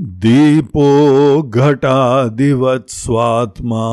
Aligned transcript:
दीपो 0.00 1.42
घटादिवत् 1.42 2.90
स्वात्मा 2.90 3.86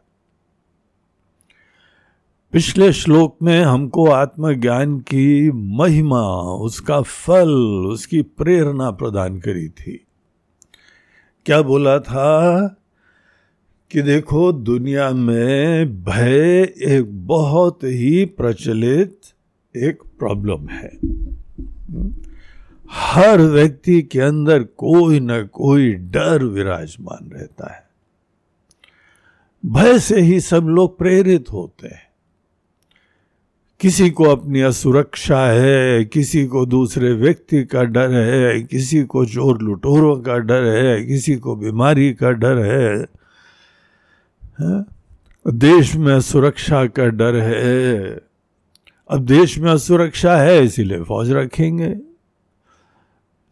पिछले 2.52 2.94
श्लोक 2.94 3.38
में 3.44 3.62
हमको 3.62 4.10
आत्मज्ञान 4.10 5.00
की 5.00 5.52
महिमा, 5.52 6.42
उसका 6.42 7.02
फल, 7.02 7.52
उसकी 7.88 8.22
प्रेरणा 8.22 8.92
प्रदान 8.92 9.40
करी 9.40 9.70
थी। 9.70 10.06
क्या 11.46 11.62
बोला 11.62 12.00
था? 12.00 12.76
कि 13.94 14.02
देखो 14.02 14.52
दुनिया 14.52 15.12
में 15.12 16.04
भय 16.04 16.74
एक 16.82 17.28
बहुत 17.28 17.80
ही 17.84 18.26
प्रचलित 18.26 19.18
एक 19.78 20.00
प्रॉब्लम 20.20 20.68
है। 20.68 21.00
हर 22.92 23.42
व्यक्ति 23.42 24.02
के 24.02 24.20
अंदर 24.20 24.64
कोई 24.64 25.20
न 25.20 25.44
कोई 25.54 25.94
डर 25.94 26.44
विराजमान 26.44 27.32
रहता 27.32 27.74
है। 27.74 27.84
भय 29.66 30.00
से 30.00 30.22
ही 30.22 30.40
सब 30.40 30.64
लोग 30.64 30.98
प्रेरित 30.98 31.46
होते 31.54 31.88
हैं। 31.88 32.08
किसी 33.80 34.10
को 34.10 34.24
अपनी 34.24 34.62
असुरक्षा 34.62 35.48
है, 35.48 36.06
किसी 36.06 36.46
को 36.46 36.66
दूसरे 36.66 37.14
व्यक्ति 37.14 37.64
का 37.64 37.84
डर 37.84 38.12
है, 38.12 38.62
किसी 38.62 39.04
को 39.04 39.26
चोर 39.26 39.62
लुटोरों 39.62 40.22
का 40.22 40.38
डर 40.38 40.64
है, 40.64 41.06
किसी 41.06 41.36
को 41.36 41.56
बीमारी 41.56 42.14
का 42.14 42.32
डर 42.32 42.58
है। 42.58 43.23
देश 44.60 45.96
में 45.96 46.20
सुरक्षा 46.22 46.86
का 46.88 47.06
डर 47.12 47.36
है। 47.36 48.20
अब 49.10 49.26
देश 49.26 49.58
में 49.58 49.70
असुरक्षा 49.72 50.36
है, 50.38 50.64
इसीलिए 50.64 51.02
फौज 51.04 51.32
रखेंगे। 51.32 51.94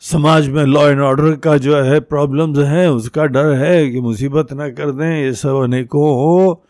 समाज 0.03 0.47
में 0.47 0.63
लॉ 0.65 0.87
एंड 0.89 0.99
ऑर्डर 0.99 1.35
का 1.35 1.57
जो 1.57 1.81
है 1.81 1.99
प्रॉब्लम्स 1.99 2.57
हैं, 2.59 2.87
उसका 2.87 3.25
डर 3.25 3.53
है 3.55 3.89
कि 3.89 3.99
मुसीबत 4.01 4.53
ना 4.53 4.69
कर 4.69 4.91
दें, 4.91 5.21
ये 5.23 5.33
सब 5.33 5.61
अनेकों 5.63 6.07
हो 6.15 6.63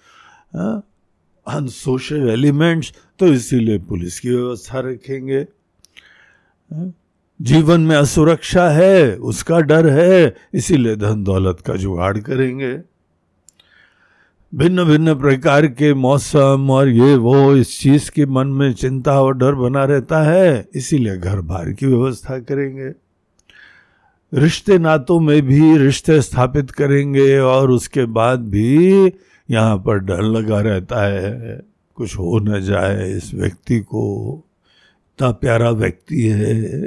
अनसोशल 1.45 2.29
एलिमेंट्स 2.29 2.93
तो 3.19 3.27
इसीलिए 3.27 3.77
पुलिस 3.79 4.19
की 4.19 4.29
व्यवस्था 4.29 4.79
रखेंगे। 4.79 5.45
जीवन 7.39 7.81
में 7.81 7.95
असुरक्षा 7.95 8.69
है, 8.69 9.15
उसका 9.15 9.59
डर 9.59 9.87
है, 9.89 10.35
इसीलिए 10.53 10.95
धन 10.95 11.23
दौलत 11.23 11.59
का 11.59 11.75
जुगाड़ 11.75 12.17
करेंगे। 12.19 12.73
भिन्न 14.53 14.84
भिन्न 14.84 15.13
प्रकार 15.16 15.66
के 15.67 15.94
मौसम 15.94 16.67
और 16.72 16.89
ये 16.89 17.16
वो 17.16 17.56
इस 17.56 17.79
चीज़ 17.79 18.09
के 18.12 18.25
मन 18.25 18.47
में 18.47 18.73
चिंता 18.73 19.22
और 19.22 19.38
डर 19.38 19.56
बना 19.56 19.84
रहता 19.85 20.22
है, 20.23 20.67
इसीलिए 20.75 21.17
घर 21.17 21.41
बार 21.41 21.72
की 21.72 21.85
व्यवस्था 21.85 22.39
करेंगे। 22.39 22.91
रिश्ते 24.34 24.78
नातों 24.79 25.19
में 25.19 25.41
भी 25.41 25.78
रिश्ते 25.78 26.22
स्थापित 26.22 26.72
करेंगे 26.72 27.38
और 27.40 27.72
उसके 27.72 28.06
बाद 28.06 28.40
भी 28.40 29.06
यहाँ 29.50 29.78
पर 29.78 30.00
डर 30.00 30.22
लगा 30.22 30.59
रहता 30.61 31.06
है, 31.06 31.61
कुछ 31.95 32.17
हो 32.17 32.40
न 32.40 32.61
जाए 32.61 33.09
इस 33.11 33.34
व्यक्ति 33.34 33.79
को। 33.79 34.44
इतना 35.17 35.31
प्यारा 35.31 35.69
व्यक्ति 35.72 36.22
है। 36.28 36.81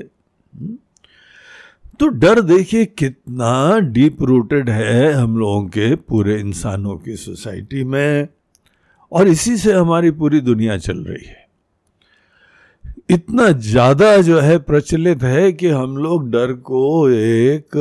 तो 2.01 2.07
डर 2.09 2.41
देखिए 2.41 2.85
कितना 2.85 3.79
डीप 3.79 4.23
रूटेड 4.23 4.71
है 4.71 5.13
हम 5.13 5.37
लोगों 5.39 5.65
के 5.67 5.95
पूरे 5.95 6.39
इंसानों 6.41 6.97
की 6.97 7.17
सोसाइटी 7.17 7.85
में। 7.85 8.29
और 9.13 9.29
इसी 9.29 9.57
से 9.57 9.73
हमारी 9.73 10.11
पूरी 10.11 10.41
दुनिया 10.41 10.77
चल 10.79 10.99
रही 10.99 11.27
है। 11.27 11.43
इतना 13.11 13.51
ज़्यादा 13.51 14.17
जो 14.17 14.41
है 14.41 14.59
प्रचलित 14.59 15.23
है 15.23 15.53
कि 15.53 15.69
हम 15.69 15.97
लोग 15.97 16.31
डर 16.31 16.53
को 16.53 17.11
एक 17.11 17.77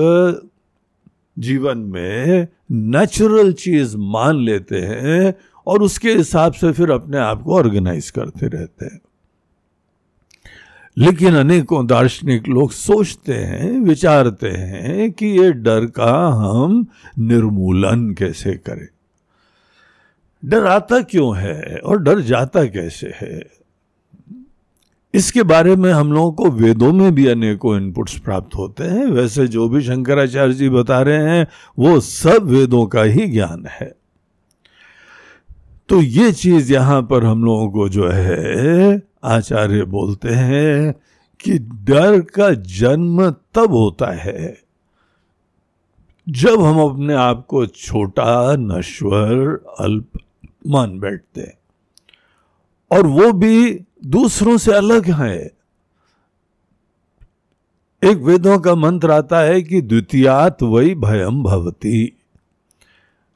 जीवन 1.38 1.78
में 1.78 2.48
नेचुरल 2.72 3.52
चीज़ 3.54 3.98
मान 3.98 4.44
लेते 4.46 4.80
हैं 4.80 5.34
और 5.68 5.82
उसके 5.82 6.14
हिसाब 6.14 6.54
से 6.54 6.72
फिर 6.72 6.92
अपने 6.92 7.18
आप 7.18 7.42
को 7.42 7.56
ऑर्गेनाइज 7.56 8.10
करते 8.10 8.48
रहते 8.48 8.86
हैं। 8.86 9.00
लेकिन 10.98 11.36
अनेकों 11.36 11.88
दार्शनिक 11.88 12.48
लोग 12.48 12.72
सोचते 12.72 13.34
हैं, 13.34 13.80
विचारते 13.80 14.50
हैं 14.50 15.12
कि 15.12 15.26
ये 15.26 15.52
डर 15.52 15.86
का 15.86 16.28
हम 16.28 16.88
निर्मूलन 17.20 18.14
कैसे 18.14 18.54
करें। 18.54 18.88
डर 20.46 20.66
आता 20.66 21.02
क्यों 21.02 21.38
है 21.38 21.78
और 21.86 21.98
डर 21.98 22.20
जाता 22.20 22.64
कैसे 22.64 23.14
है? 23.22 23.64
इसके 25.14 25.44
बारे 25.44 25.76
में 25.76 25.92
हम 25.92 26.14
लोगों 26.14 26.32
को 26.32 26.52
वेदों 26.52 26.94
में 26.94 27.16
भी 27.16 27.28
अनेकों 27.28 27.78
इनपुट्स 27.78 28.20
प्राप्त 28.20 28.56
होते 28.56 28.84
हैं। 28.84 29.06
वैसे 29.06 29.48
जो 29.48 29.70
भी 29.70 29.82
शंकराचार्य 29.82 30.54
जी 30.54 30.70
बता 30.70 31.02
रहे 31.02 31.30
हैं, 31.30 31.48
वो 31.80 32.00
सब 32.00 32.44
वेदों 32.44 32.86
का 32.86 33.04
ही 33.04 33.28
ज्ञान 33.28 33.66
है। 33.66 33.96
तो 35.90 36.02
ये 36.02 36.32
चीज़ 36.32 36.74
यहाँ 36.74 37.02
पर 37.02 37.24
हम 37.24 37.46
लोगों 37.46 37.72
को 37.72 37.90
जो 37.90 38.10
है 38.10 39.13
आचार्य 39.24 39.84
बोलते 39.84 40.30
हैं 40.30 40.94
कि 41.40 41.60
डर 41.60 42.22
का 42.22 42.52
जन्म 42.52 43.30
तब 43.30 43.72
होता 43.72 44.12
है 44.12 44.64
जब 46.30 46.62
हम 46.62 46.90
अपने 46.90 47.14
आप 47.14 47.46
को 47.46 47.66
छोटा, 47.66 48.56
नश्वर, 48.56 49.66
अल्प 49.80 50.20
मान 50.68 51.00
बैठते 51.00 51.42
हैं। 51.42 51.58
और 52.92 53.08
वो 53.08 53.32
भी 53.32 53.82
दूसरों 54.06 54.58
से 54.58 54.72
अलग 54.74 55.06
है। 55.06 55.52
एक 58.04 58.18
वेदों 58.18 58.60
का 58.60 58.76
मंत्र 58.76 59.12
आता 59.12 59.40
है 59.40 59.62
कि 59.62 59.82
द्वितीयात 59.82 60.64
वही 60.64 60.96
भयम 60.96 61.44
भवती। 61.44 62.18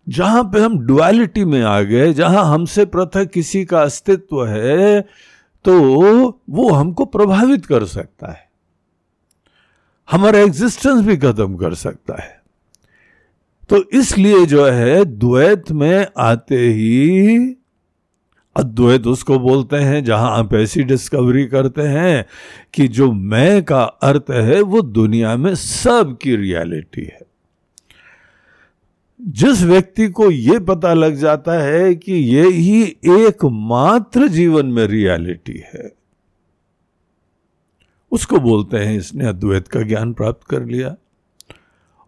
जहाँ 0.10 0.44
पे 0.44 0.60
हम 0.60 0.80
डुअलिटी 0.80 1.46
में 1.46 1.64
आ 1.64 1.82
गए, 1.82 2.14
जहाँ 2.14 2.54
हमसे 2.54 2.86
पृथक 2.86 3.26
किसी 3.26 3.66
का 3.66 3.82
अस्तित्व 3.82 4.46
है 4.46 5.08
तो 5.66 5.82
वो 6.50 6.70
हमको 6.70 7.06
प्रभावित 7.06 7.66
कर 7.66 7.86
सकता 7.86 8.32
है। 8.32 8.50
हमारा 10.12 10.40
एग्जिस्टेंस 10.40 11.02
भी 11.02 11.18
खत्म 11.18 11.56
कर 11.56 11.74
सकता 11.74 12.22
है। 12.24 12.42
तो 13.70 13.90
इसलिए 13.90 14.46
जो 14.46 14.66
है, 14.66 15.06
द्वैत 15.06 15.72
में 15.72 16.08
आते 16.18 16.58
ही, 16.58 17.38
अद्वैत 18.58 19.08
उसको 19.08 19.40
बोलते 19.40 19.76
हैं, 19.76 20.04
जहाँ 20.04 20.38
आप 20.38 20.54
ऐसी 20.54 20.84
डिस्कवरी 20.84 21.46
करते 21.46 21.82
हैं 21.82 22.26
कि 22.74 22.88
जो 22.88 23.12
मैं 23.12 23.66
का 23.66 23.84
अर्थ 23.84 24.26
है, 24.32 24.62
वो 24.62 24.82
दुनिया 24.82 25.38
में 25.38 25.56
सब 25.56 26.18
की 26.22 26.36
रियलिटी 26.36 27.02
है। 27.02 27.27
जिस 29.22 29.62
व्यक्ति 29.62 30.08
को 30.08 30.32
ये 30.32 30.60
पता 30.60 30.94
लग 30.94 31.16
जाता 31.16 31.52
है 31.54 31.96
कि 31.96 32.14
ये 32.14 32.48
ही 32.48 32.84
एकमात्र 33.10 34.28
जीवन 34.28 34.66
में 34.66 34.88
रियलिटी 34.88 35.64
है, 35.74 35.92
उसको 38.12 38.40
बोलते 38.40 38.78
हैं, 38.78 38.98
इसने 38.98 39.28
अद्वैत 39.28 39.68
का 39.68 39.82
ज्ञान 39.82 40.14
प्राप्त 40.14 40.48
कर 40.48 40.66
लिया। 40.66 40.96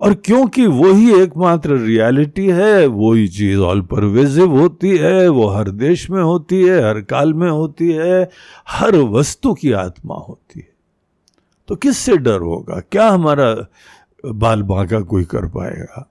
और 0.01 0.13
क्योंकि 0.13 0.65
वही 0.65 1.21
एकमात्र 1.21 1.77
रियलिटी 1.77 2.47
है 2.47 2.85
वही 2.85 3.27
चीज़ 3.27 3.57
ऑल 3.57 3.81
परवेजिव 3.81 4.51
होती 4.51 4.97
है, 4.97 5.27
वो 5.27 5.47
हर 5.47 5.69
देश 5.69 6.09
में 6.09 6.21
होती 6.23 6.63
है, 6.63 6.89
हर 6.89 7.01
काल 7.01 7.33
में 7.33 7.49
होती 7.49 7.91
है, 7.91 8.29
हर 8.67 8.95
वस्तु 8.95 9.53
की 9.53 9.71
आत्मा 9.71 10.15
होती 10.15 10.59
है। 10.59 10.69
तो 11.67 11.75
किससे 11.75 12.17
डर 12.17 12.39
होगा? 12.39 12.79
क्या 12.91 13.09
हमारा 13.09 13.55
बाल 14.25 14.63
बांका 14.63 14.99
कोई 14.99 15.23
कर 15.23 15.45
पाएगा? 15.45 16.08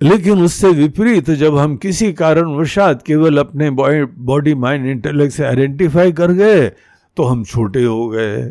लेकिन 0.00 0.42
उससे 0.42 0.70
विपरीत 0.70 1.30
जब 1.30 1.56
हम 1.56 1.76
किसी 1.76 2.12
कारण 2.12 2.54
वशात 2.56 3.02
केवल 3.02 3.38
अपने 3.38 3.70
बॉडी, 3.70 4.54
माइंड, 4.54 4.86
इंटेलेक्ट 4.86 5.34
से 5.34 5.44
आइडेंटिफाई 5.44 6.12
कर 6.12 6.32
गए 6.32 6.68
तो 7.16 7.22
हम 7.22 7.44
छोटे 7.44 7.84
हो 7.84 8.08
गए। 8.08 8.50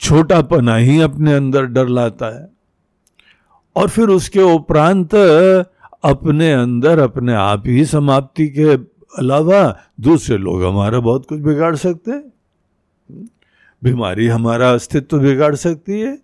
छोटापना 0.00 0.76
ही 0.76 1.00
अपने 1.00 1.32
अंदर 1.34 1.64
डर 1.66 1.88
लाता 1.88 2.26
है। 2.26 2.48
और 3.76 3.88
फिर 3.88 4.08
उसके 4.08 4.42
उपरांत 4.42 5.14
अपने 6.04 6.52
अंदर 6.52 6.98
अपने 6.98 7.34
आप 7.34 7.62
ही 7.66 7.84
समाप्ति 7.84 8.48
के 8.48 8.68
अलावा 9.18 9.78
दूसरे 10.00 10.36
लोग 10.38 10.64
हमारा 10.64 11.00
बहुत 11.00 11.26
कुछ 11.28 11.40
बिगाड़ 11.40 11.74
सकते 11.76 12.10
हैं। 12.10 12.32
बीमारी 13.84 14.26
हमारा 14.26 14.70
अस्तित्व 14.70 15.18
बिगाड़ 15.18 15.54
सकती 15.54 16.00
है। 16.00 16.18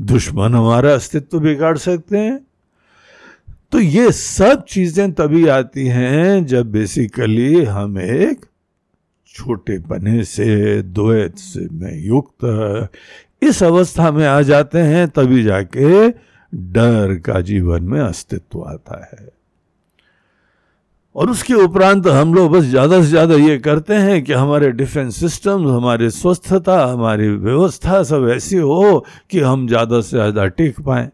दुश्मन 0.00 0.54
हमारा 0.54 0.92
अस्तित्व 0.94 1.40
बिगाड़ 1.40 1.76
सकते 1.78 2.18
हैं। 2.18 2.47
तो 3.72 3.80
ये 3.80 4.10
सब 4.12 4.64
चीज़ें 4.68 5.12
तभी 5.12 5.46
आती 5.48 5.86
हैं 5.86 6.44
जब 6.46 6.70
बेसिकली 6.72 7.64
हम 7.64 7.98
एक 8.00 8.44
छोटे 9.34 9.78
पने 9.80 10.22
से, 10.24 10.82
द्वैत 10.82 11.36
से 11.38 11.66
में 11.72 12.04
युक्त, 12.04 12.88
इस 13.42 13.62
अवस्था 13.62 14.10
में 14.12 14.26
आ 14.26 14.40
जाते 14.42 14.78
हैं, 14.78 15.08
तभी 15.08 15.42
जाके 15.42 16.08
डर 16.08 17.14
का 17.24 17.40
जीवन 17.40 17.82
में 17.82 18.00
अस्तित्व 18.00 18.62
आता 18.62 19.02
है। 19.04 19.28
और 21.16 21.30
उसके 21.30 21.54
उपरांत 21.54 22.06
हम 22.06 22.34
लोग 22.34 22.50
बस 22.52 22.64
ज़्यादा 22.64 23.00
से 23.02 23.08
ज़्यादा 23.08 23.34
ये 23.36 23.58
करते 23.58 23.94
हैं 23.94 24.22
कि 24.24 24.32
हमारे 24.32 24.70
डिफेंस 24.72 25.20
सिस्टम, 25.20 25.68
हमारी 25.68 26.10
स्वस्थता, 26.10 26.84
हमारी 26.86 27.28
व्यवस्था 27.28 28.02
सब 28.02 28.28
ऐसी 28.30 28.56
हो 28.56 29.04
कि 29.30 29.40
हम 29.40 29.66
ज़्यादा 29.68 30.00
से 30.00 30.16
ज़्यादा 30.16 30.46
टिक 30.48 30.80
पाए। 30.80 31.08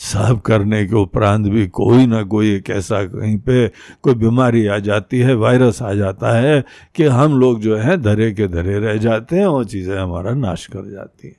सब 0.00 0.40
करने 0.40 0.84
के 0.86 0.94
उपरांत 0.96 1.46
भी 1.46 1.66
कोई 1.68 2.06
ना 2.06 2.22
कोई 2.22 2.54
एक 2.54 2.70
ऐसा 2.70 3.02
कहीं 3.04 3.38
पे 3.38 3.68
कोई 4.02 4.14
बीमारी 4.14 4.66
आ 4.66 4.78
जाती 4.78 5.18
है, 5.18 5.34
वायरस 5.34 5.82
आ 5.82 5.92
जाता 5.94 6.32
है 6.38 6.64
कि 6.94 7.04
हम 7.04 7.38
लोग 7.40 7.60
जो 7.60 7.76
है 7.76 7.96
धरे 7.96 8.32
के 8.32 8.48
धरे 8.48 8.78
रह 8.78 8.96
जाते 8.96 9.36
हैं 9.36 9.46
वो 9.46 9.64
चीज़ें 9.64 9.96
हमारा 9.98 10.34
नाश 10.34 10.66
कर 10.66 10.90
जाती 10.90 11.28
हैं। 11.28 11.36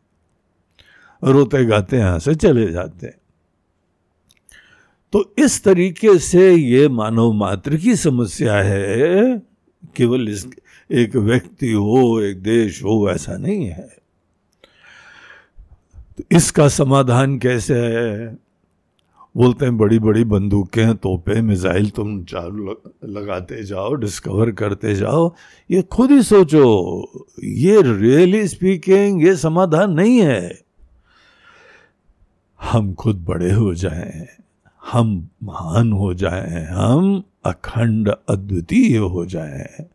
रोते 1.24 1.66
गाते 1.66 1.98
यहाँ 1.98 2.20
से 2.20 2.36
चले 2.36 2.72
जाते 2.72 3.08
हैं। 3.08 3.18
तो 5.14 5.34
इस 5.38 5.64
तरीके 5.64 6.18
से 6.20 6.54
ये 6.54 6.88
मानव 6.90 7.32
मात्र 7.32 7.78
की 7.78 7.96
समस्या 7.96 8.56
है, 8.56 9.38
केवल 9.96 10.30
इस 10.30 10.48
एक 10.92 11.16
व्यक्ति 11.16 11.72
हो, 11.72 12.22
एक 12.22 12.42
देश 12.44 12.84
हो, 12.84 13.10
ऐसा 13.10 13.38
नहीं 13.38 13.66
है। 13.66 13.88
तो 16.18 16.24
इसका 16.32 16.68
समाधान 16.68 17.38
कैसे 17.40 17.80
है? 17.80 18.43
बोलते 19.36 19.66
हैं 19.66 19.78
बड़ी 19.78 19.98
बड़ी 20.00 20.24
बंदूकें 20.24 20.96
तोपे 20.96 21.42
मिसाइल 21.42 21.90
तुम 21.90 22.24
चालू 22.24 22.76
लगाते 23.06 23.64
जाओ 23.64 23.94
डिस्कवर 23.96 24.52
करते 24.52 24.94
जाओ। 24.96 25.34
ये 25.70 25.82
खुद 25.82 26.12
ही 26.12 26.22
सोचो 26.24 26.66
ये 27.44 27.82
रियली 27.84 28.48
स्पीकिंग 28.48 29.24
ये 29.24 29.36
समाधान 29.36 29.92
नहीं 29.92 30.20
है। 30.20 30.62
हम 32.60 32.94
खुद 32.94 33.24
बड़े 33.26 33.52
हो 33.52 33.74
जाएँ, 33.76 34.28
हम 34.82 35.30
महान 35.44 35.92
हो 35.94 36.14
जाएँ, 36.14 36.66
हम 36.68 37.24
अखंड 37.46 38.10
अद्वितीय 38.30 38.98
हो 38.98 39.26
जाएँ, 39.26 39.88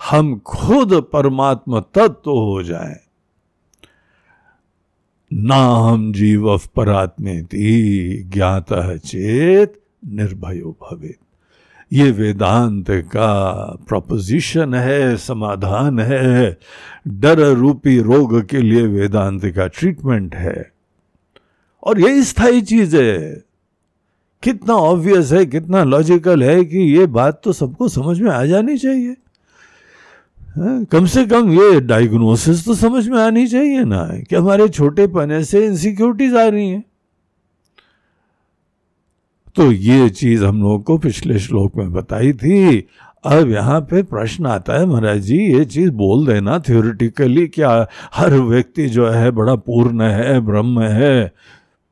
हम 0.00 0.38
खुद 0.46 0.94
परमात्मा 1.12 1.80
तत्व 1.80 2.14
तो 2.24 2.38
हो 2.44 2.62
जाएँ, 2.62 2.96
ना 5.32 5.56
हम 5.56 6.12
जीव 6.12 6.58
परात्मेति 6.58 8.30
ज्ञात 8.32 8.66
चेत 8.96 9.80
निर्भयो 10.06 10.76
भवित। 10.82 11.16
ये 11.92 12.10
वेदांत 12.10 12.90
का 12.90 13.52
प्रपोजिशन 13.88 14.74
है, 14.74 15.16
समाधान 15.16 16.00
है, 16.00 16.58
डर 17.08 17.38
रूपी 17.54 18.00
रोग 18.00 18.46
के 18.46 18.58
लिए 18.58 18.82
वेदांत 18.82 19.46
का 19.46 19.66
ट्रीटमेंट 19.66 20.34
है। 20.34 20.72
और 21.84 22.00
यही 22.00 22.22
स्थायी 22.22 22.60
चीज़ 22.60 22.96
है। 22.96 23.44
कितना 24.42 24.74
ऑब्वियस 24.74 25.32
है, 25.32 25.46
कितना 25.46 25.84
लॉजिकल 25.84 26.42
है 26.42 26.64
कि 26.64 26.78
ये 26.78 27.06
बात 27.06 27.40
तो 27.44 27.52
सबको 27.52 27.88
समझ 27.88 28.20
में 28.20 28.30
आ 28.30 28.46
जानी 28.46 28.78
चाहिए। 28.78 29.16
कम 30.56 31.06
से 31.06 31.24
कम 31.26 31.50
ये 31.52 31.80
डायग्नोसिस 31.80 32.64
तो 32.64 32.74
समझ 32.74 33.06
में 33.08 33.18
आनी 33.20 33.46
चाहिए 33.46 33.84
ना, 33.84 34.04
कि 34.20 34.36
हमारे 34.36 34.68
छोटे 34.68 35.06
पने 35.06 35.42
से 35.44 35.64
इनसिक्योरिटीज 35.66 36.34
आ 36.34 36.46
रही 36.46 36.68
हैं। 36.68 36.84
तो 39.56 39.70
ये 39.72 40.08
चीज़ 40.10 40.44
हम 40.44 40.62
लोग 40.62 40.84
को 40.84 40.96
पिछले 40.98 41.38
श्लोक 41.38 41.76
में 41.76 41.92
बताई 41.92 42.32
थी। 42.32 42.86
अब 43.24 43.50
यहाँ 43.50 43.80
पे 43.80 44.02
प्रश्न 44.02 44.46
आता 44.46 44.78
है, 44.78 44.86
महाराज 44.86 45.20
जी, 45.20 45.38
ये 45.38 45.64
चीज़ 45.64 45.90
बोल 45.90 46.26
देना 46.26 46.58
थ्योरिटिकली 46.58 47.46
क्या 47.48 47.86
हर 48.14 48.34
व्यक्ति 48.34 48.86
जो 48.88 49.08
है 49.08 49.30
बड़ा 49.30 49.54
पूर्ण 49.54 50.02
है, 50.02 50.40
ब्रह्म 50.40 50.82
है, 50.82 51.32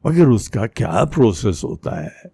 मगर 0.04 0.28
उसका 0.28 0.66
क्या 0.66 1.04
प्रोसेस 1.04 1.60
होता 1.64 2.00
है? 2.00 2.33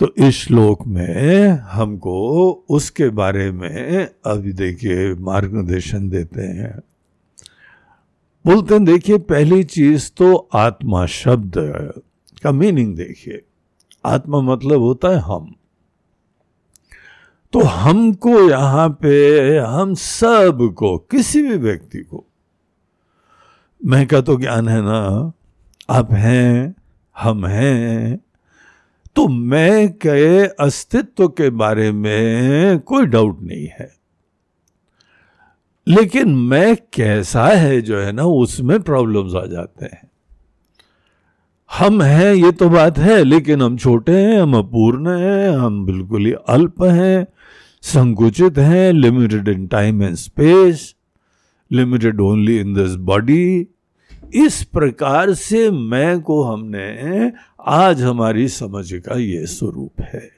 तो 0.00 0.14
इस 0.18 0.34
श्लोक 0.34 0.86
में 0.86 1.48
हमको 1.48 2.50
उसके 2.68 3.08
बारे 3.08 3.50
में 3.52 4.08
अभी 4.26 4.52
देखिए 4.52 5.14
मार्गदर्शन 5.14 6.08
देते 6.08 6.42
हैं। 6.42 6.80
बोलते 8.46 8.74
हैं, 8.74 8.84
देखिए, 8.84 9.18
पहली 9.18 9.64
चीज़ 9.64 10.10
तो 10.16 10.48
आत्मा 10.54 11.06
शब्द 11.06 11.52
का 12.42 12.52
मीनिंग 12.52 12.96
देखिए। 12.96 13.42
आत्मा 14.04 14.40
मतलब 14.40 14.80
होता 14.80 15.08
है 15.08 15.18
हम। 15.18 15.54
तो 17.52 17.60
हमको 17.60 18.50
यहाँ 18.50 18.88
पे, 18.88 19.58
हम 19.58 19.94
सबको 19.94 20.98
किसी 20.98 21.42
भी 21.42 21.56
व्यक्ति 21.56 21.98
को, 21.98 22.24
मैं 23.84 24.06
का 24.06 24.20
तो 24.20 24.36
ज्ञान 24.36 24.68
है 24.68 24.82
ना, 24.82 25.32
आप 25.90 26.12
हैं, 26.12 26.74
हम 27.16 27.46
हैं 27.46 28.25
तो 29.16 29.28
मैं 29.28 29.92
के 29.92 30.46
अस्तित्व 30.46 31.28
के 31.28 31.50
बारे 31.50 31.92
में 31.92 32.78
कोई 32.78 33.06
डाउट 33.06 33.42
नहीं 33.42 33.66
है। 33.66 33.96
लेकिन 35.88 36.28
मैं 36.28 36.76
कैसा 36.92 37.46
है 37.46 37.80
जो 37.80 37.98
है 37.98 38.12
ना, 38.12 38.24
उसमें 38.24 38.82
प्रॉब्लम्स 38.82 39.34
आ 39.34 39.46
जाते 39.46 39.84
हैं। 39.84 40.10
हम 41.78 42.02
हैं, 42.02 42.34
ये 42.34 42.52
तो 42.52 42.68
बात 42.68 42.98
है, 42.98 43.24
लेकिन 43.24 43.62
हम 43.62 43.76
छोटे 43.76 44.12
हैं, 44.12 44.40
हम 44.40 44.56
अपूर्ण 44.56 45.10
हैं, 45.10 45.50
हम 45.50 45.86
बिल्कुल 45.86 46.26
ही 46.26 46.32
अल्प 46.32 46.82
हैं, 46.82 47.26
संकुचित 47.82 48.58
हैं 48.58 48.92
limited 48.92 49.48
in 49.48 49.66
time 49.66 50.02
and 50.02 50.14
space 50.14 50.94
limited 51.72 52.20
only 52.20 52.58
in 52.58 52.74
this 52.74 52.94
body 52.94 53.68
इस 54.34 54.62
प्रकार 54.62 55.34
से 55.34 55.70
मैं 55.70 56.20
को 56.20 56.42
हमने 56.42 57.32
आज 57.66 58.02
हमारी 58.02 58.48
समझ 58.48 58.92
का 58.92 59.18
ये 59.18 59.46
स्वरूप 59.46 60.00
है। 60.00 60.30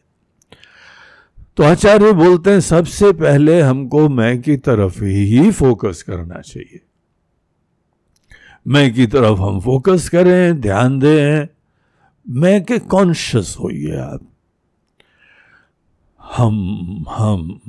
तो 1.56 1.62
आचार्य 1.64 2.12
बोलते 2.12 2.50
हैं, 2.50 2.60
सबसे 2.60 3.12
पहले 3.12 3.60
हमको 3.60 4.08
मैं 4.08 4.42
की 4.42 4.56
तरफ़ 4.56 5.04
ही 5.04 5.50
फोकस 5.50 6.02
करना 6.02 6.40
चाहिए। 6.40 6.80
मैं 8.66 8.94
की 8.94 9.06
तरफ़ 9.06 9.40
हम 9.40 9.60
फोकस 9.60 10.08
करें, 10.08 10.60
ध्यान 10.60 10.98
दें, 10.98 11.46
मैं 12.28 12.64
के 12.64 12.78
कॉन्शियस 12.78 13.56
होइए 13.60 13.96
आप। 13.96 14.20
हम 16.22 17.04
हम, 17.10 17.60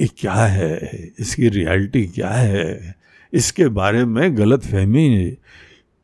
ये 0.00 0.06
क्या 0.06 0.34
है? 0.34 0.78
इसकी 1.18 1.48
रियलिटी 1.48 2.06
क्या 2.06 2.30
है? 2.30 3.03
इसके 3.34 3.68
बारे 3.68 4.04
में 4.04 4.36
गलत 4.36 4.64
फहमी 4.64 5.36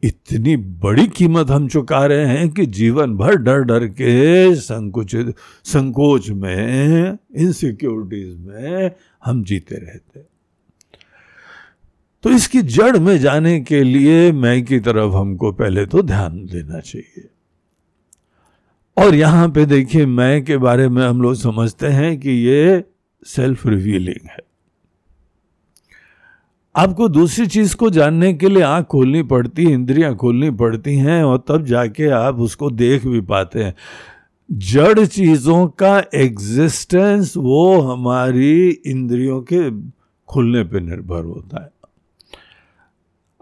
इतनी 0.02 0.56
बड़ी 0.56 1.06
कीमत 1.06 1.50
हम 1.50 1.68
चुका 1.68 2.04
रहे 2.06 2.26
हैं 2.26 2.48
कि 2.50 2.66
जीवन 2.66 3.16
भर 3.16 3.36
डर 3.36 3.62
डर 3.62 3.86
के 3.86 4.54
संकुचित, 4.54 5.34
संकोच 5.64 6.28
में 6.30 7.18
इनसिक्योरिटीज 7.36 8.36
में 8.38 8.90
हम 9.24 9.42
जीते 9.44 9.74
रहते 9.74 10.24
तो 12.24 12.30
इसकी 12.30 12.62
जड़ 12.62 12.96
में 12.98 13.18
जाने 13.18 13.60
के 13.60 13.82
लिए 13.82 14.32
मैं 14.32 14.64
की 14.64 14.80
तरफ़ 14.80 15.14
हमको 15.14 15.52
पहले 15.52 15.86
तो 15.86 16.02
ध्यान 16.02 16.44
देना 16.46 16.80
चाहिए। 16.80 17.28
और 18.96 19.14
यहाँ 19.14 19.48
पे 19.48 19.64
देखिए 19.66 20.06
मैं 20.06 20.44
के 20.44 20.56
बारे 20.56 20.88
में 20.88 21.02
हम 21.06 21.22
लोग 21.22 21.34
समझते 21.34 21.86
हैं 21.86 22.18
कि 22.20 22.30
ये 22.30 22.84
सेल्फ 23.26 23.66
रिवीलिंग 23.66 24.28
है। 24.30 24.49
आपको 26.74 27.08
दूसरी 27.08 27.46
चीज़ 27.46 27.74
को 27.76 27.88
जानने 27.90 28.32
के 28.34 28.48
लिए 28.48 28.62
आँख 28.62 28.86
खोलनी 28.86 29.22
पड़ती 29.22 29.64
है, 29.64 29.72
इंद्रियाँ 29.72 30.14
खोलनी 30.16 30.50
पड़ती 30.50 30.96
हैं 30.96 31.22
और 31.24 31.44
तब 31.48 31.64
जाके 31.64 32.08
आप 32.08 32.38
उसको 32.40 32.70
देख 32.70 33.06
भी 33.06 33.20
पाते 33.20 33.62
हैं। 33.64 33.74
जड़ 34.50 35.06
चीज़ों 35.06 35.66
का 35.66 36.02
एग्जिस्टेंस 36.14 37.36
वो 37.36 37.80
हमारी 37.80 38.68
इंद्रियों 38.68 39.40
के 39.42 39.70
खुलने 40.28 40.64
पे 40.64 40.80
निर्भर 40.80 41.24
होता 41.24 41.62
है। 41.62 41.70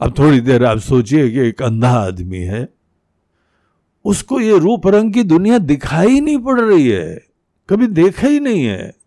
अब 0.01 0.19
थोड़ी 0.19 0.41
देर 0.41 0.65
आप 0.65 0.79
सोचिए 0.79 1.31
कि 1.31 1.41
एक 1.41 1.63
अंधा 1.63 1.91
आदमी 1.91 2.39
है, 2.39 2.69
उसको 4.05 4.41
ये 4.41 4.59
रूप 4.59 4.87
रंग 4.87 5.13
की 5.13 5.23
दुनिया 5.23 5.59
दिखाई 5.59 6.21
नहीं 6.21 6.39
पड़ 6.39 6.61
रही 6.61 6.89
है, 6.89 7.23
कभी 7.69 7.87
देखा 7.87 8.27
ही 8.27 8.41
नहीं 8.41 8.65
है। 8.65 8.98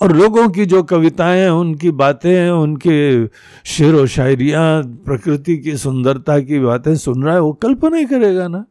और 0.00 0.16
लोगों 0.16 0.48
की 0.48 0.66
जो 0.66 0.82
कविताएँ 0.82 1.40
हैं, 1.40 1.50
उनकी 1.50 1.90
बातें 1.90 2.34
हैं, 2.34 2.50
उनके 2.50 3.26
शेर 3.64 3.94
व 3.94 4.06
शायरियाँ, 4.06 4.82
प्रकृति 4.82 5.58
की 5.58 5.76
सुंदरता 5.76 6.40
की 6.40 6.60
बातें 6.60 6.96
सुन 6.96 7.22
रहा 7.22 7.34
है, 7.34 7.40
वो 7.40 7.52
कल्पना 7.52 7.96
ही 7.96 8.04
करेगा 8.04 8.48
ना। 8.48 8.64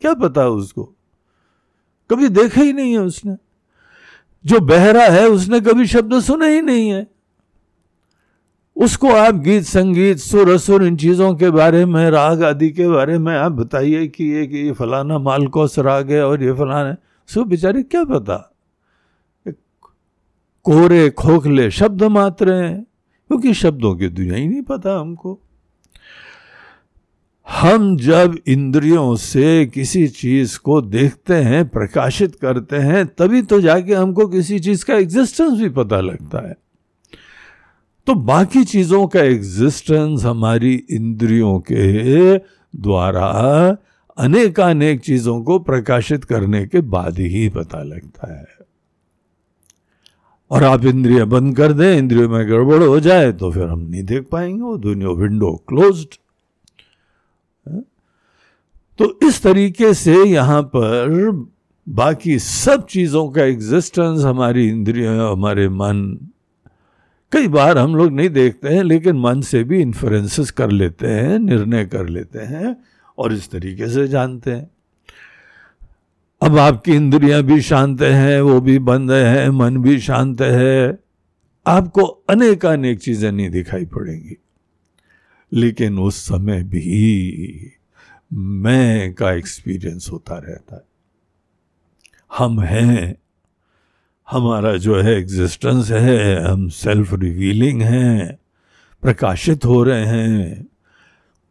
क्या 0.00 0.14
पता 0.14 0.48
उसको? 0.48 0.82
कभी 2.10 2.28
देखा 2.28 2.60
ही 2.60 2.72
नहीं 2.72 2.92
है 2.92 2.98
उसने। 2.98 3.36
जो 4.46 4.60
बहरा 4.60 5.02
है, 5.02 5.28
उसने 5.28 5.60
कभी 5.60 5.86
शब्द 5.86 6.20
सुने 6.20 6.54
ही 6.54 6.62
नहीं 6.62 6.90
है। 6.90 7.06
उसको 8.76 9.08
आप 9.08 9.34
गीत, 9.34 9.62
संगीत, 9.62 10.18
सुर, 10.18 10.50
असुर, 10.50 10.84
इन 10.84 10.96
चीज़ों 10.96 11.34
के 11.34 11.50
बारे 11.50 11.84
में, 11.84 12.10
राग 12.10 12.42
आदि 12.42 12.70
के 12.70 12.88
बारे 12.88 13.18
में 13.18 13.36
आप 13.36 13.52
बताइए 13.52 14.06
कि 14.06 14.24
ये 14.24 14.46
कि 14.46 14.58
ये 14.58 14.72
फलाना 14.72 15.18
मालकोस 15.18 15.78
राग 15.78 16.10
है 16.10 16.26
और 16.26 16.42
ये 16.42 16.52
फलाना 16.52 16.90
है। 16.90 16.98
सो 17.26 17.44
बेचारे, 17.44 17.82
क्या 17.82 18.04
पता? 18.04 18.54
कोरे 20.68 21.10
खोखले 21.10 21.70
शब्द 21.70 22.02
मात्र 22.02 22.52
हैं, 22.52 22.82
क्योंकि 23.28 23.54
शब्दों 23.54 23.96
की 23.96 24.08
दुनिया 24.08 24.34
ही 24.34 24.48
नहीं 24.48 24.62
पता 24.62 25.00
हमको। 25.00 25.40
हम 27.48 27.96
जब 27.96 28.38
इंद्रियों 28.46 29.16
से 29.16 29.66
किसी 29.66 30.08
चीज़ 30.08 30.58
को 30.58 30.80
देखते 30.80 31.34
हैं, 31.34 31.68
प्रकाशित 31.68 32.34
करते 32.34 32.76
हैं, 32.76 33.06
तभी 33.06 33.42
तो 33.42 33.60
जाके 33.60 33.94
हमको 33.94 34.26
किसी 34.26 34.58
चीज़ 34.58 34.84
का 34.84 34.94
एग्जिस्टेंस 34.94 35.52
भी 35.52 35.68
पता 35.68 36.00
लगता 36.00 36.48
है। 36.48 36.54
तो 38.06 38.14
बाकी 38.14 38.64
चीज़ों 38.64 39.06
का 39.06 39.20
एग्जिस्टेंस 39.20 40.24
हमारी 40.24 40.84
इंद्रियों 40.90 41.60
के 41.60 42.38
द्वारा 42.76 43.28
अनेकानेक 44.18 45.00
चीज़ों 45.00 45.42
को 45.42 45.58
प्रकाशित 45.58 46.24
करने 46.24 46.66
के 46.66 46.80
बाद 46.80 47.18
ही 47.18 47.48
पता 47.48 47.82
लगता 47.82 48.38
है। 48.38 48.67
और 50.50 50.64
आप 50.64 50.84
इंद्रिया 50.84 51.24
बंद 51.26 51.56
कर 51.56 51.72
दें, 51.72 51.98
इंद्रियों 51.98 52.28
में 52.28 52.48
गड़बड़ 52.48 52.82
हो 52.82 52.98
जाए 53.00 53.32
तो 53.32 53.50
फिर 53.52 53.62
हम 53.62 53.80
नहीं 53.80 54.02
देख 54.04 54.28
पाएँगे, 54.30 54.62
वो 54.62 54.76
दुनिया 54.78 55.10
विंडो 55.18 55.52
क्लोज्ड 55.68 56.16
तो 58.98 59.18
इस 59.22 59.42
तरीके 59.42 59.92
से 59.94 60.14
यहाँ 60.24 60.62
पर 60.74 61.30
बाकी 61.86 62.38
सब 62.38 62.86
चीज़ों 62.86 63.28
का 63.30 63.42
एग्जिस्टेंस 63.42 64.24
हमारी 64.24 64.66
इंद्रिया, 64.68 65.12
हमारे 65.22 65.68
मन, 65.68 66.18
कई 67.32 67.48
बार 67.48 67.78
हम 67.78 67.94
लोग 67.96 68.12
नहीं 68.12 68.30
देखते 68.30 68.68
हैं, 68.68 68.82
लेकिन 68.84 69.18
मन 69.18 69.40
से 69.40 69.62
भी 69.64 69.80
इन्फ्लुएंसेस 69.80 70.50
कर 70.50 70.70
लेते 70.70 71.06
हैं, 71.06 71.38
निर्णय 71.38 71.84
कर 71.86 72.08
लेते 72.08 72.38
हैं, 72.38 72.76
और 73.18 73.32
इस 73.32 73.50
तरीके 73.50 73.88
से 73.88 74.06
जानते 74.08 74.50
हैं। 74.50 74.70
अब 76.42 76.58
आपकी 76.58 76.92
इंद्रियाँ 76.92 77.42
भी 77.42 77.62
शांत 77.62 78.02
हैं, 78.02 78.40
वो 78.40 78.60
भी 78.60 78.78
बंद 78.78 79.10
है, 79.10 79.50
मन 79.50 79.76
भी 79.76 80.00
शांत 80.00 80.40
है। 80.40 80.98
आपको 81.66 82.02
अनेक 82.02 82.66
अनेक 82.66 83.00
चीज़ें 83.00 83.32
नहीं 83.32 83.50
दिखाई 83.50 83.84
पड़ेंगी। 83.84 84.36
लेकिन 85.52 85.98
उस 85.98 86.16
समय 86.16 86.62
भी 86.62 87.72
मैं 88.32 89.14
का 89.14 89.32
एक्सपीरियंस 89.32 90.08
होता 90.12 90.38
रहता 90.38 90.76
है। 90.76 90.82
हम 92.38 92.60
हैं, 92.60 93.16
हमारा 94.30 94.76
जो 94.76 95.00
है 95.00 95.12
एग्जिस्टेंस 95.12 95.90
है, 95.90 96.44
हम 96.50 96.68
सेल्फ 96.68 97.14
रिवीलिंग 97.14 97.82
हैं, 97.82 98.38
प्रकाशित 99.02 99.64
हो 99.64 99.82
रहे 99.82 100.06
हैं। 100.06 100.66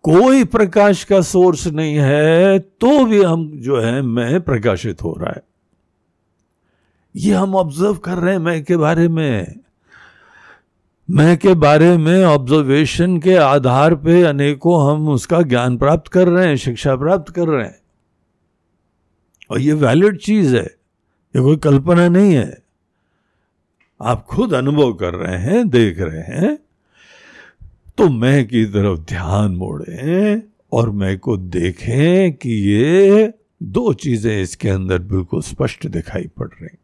कोई 0.07 0.43
प्रकाश 0.43 1.03
का 1.03 1.21
सोर्स 1.21 1.67
नहीं 1.67 1.95
है 1.95 2.59
तो 2.59 3.05
भी 3.05 3.23
हम 3.23 3.51
जो 3.55 3.79
है, 3.81 4.01
मैं 4.01 4.41
प्रकाशित 4.41 5.03
हो 5.03 5.15
रहा 5.19 5.31
है। 5.31 5.41
ये 7.15 7.33
हम 7.33 7.55
ऑब्ज़र्व 7.55 7.95
कर 7.95 8.13
रहे 8.13 8.31
हैं 8.31 8.39
मैं 8.39 8.63
के 8.63 8.77
बारे 8.77 9.07
में। 9.07 9.55
मैं 11.09 11.37
के 11.37 11.53
बारे 11.53 11.97
में 11.97 12.23
ऑब्जर्वेशन 12.25 13.17
के 13.17 13.35
आधार 13.35 13.95
पे 13.95 14.21
अनेकों 14.23 14.91
हम 14.91 15.09
उसका 15.09 15.41
ज्ञान 15.41 15.77
प्राप्त 15.77 16.07
कर 16.07 16.27
रहे 16.27 16.47
हैं, 16.47 16.55
शिक्षा 16.55 16.95
प्राप्त 16.95 17.33
कर 17.33 17.47
रहे 17.47 17.65
हैं। 17.65 17.79
और 19.51 19.59
ये 19.59 19.73
वैलिड 19.73 20.19
चीज़ 20.19 20.55
है, 20.55 20.65
ये 21.35 21.41
कोई 21.41 21.57
कल्पना 21.57 22.07
नहीं 22.09 22.33
है। 22.33 22.57
आप 24.01 24.25
खुद 24.25 24.53
अनुभव 24.53 24.93
कर 24.93 25.13
रहे 25.13 25.37
हैं, 25.37 25.69
देख 25.69 25.99
रहे 25.99 26.21
हैं 26.21 26.57
तो 27.97 28.09
मैं 28.09 28.47
की 28.47 28.65
तरफ़ 28.65 28.99
ध्यान 28.99 29.51
मोड़े 29.51 30.41
और 30.71 30.89
मैं 30.89 31.17
को 31.19 31.37
देखें 31.37 32.33
कि 32.33 32.49
ये 32.49 33.33
दो 33.63 33.93
चीज़ें 33.93 34.41
इसके 34.41 34.69
अंदर 34.69 34.99
बिल्कुल 34.99 35.41
स्पष्ट 35.41 35.87
दिखाई 35.87 36.27
पड़ 36.39 36.47
रही 36.47 36.77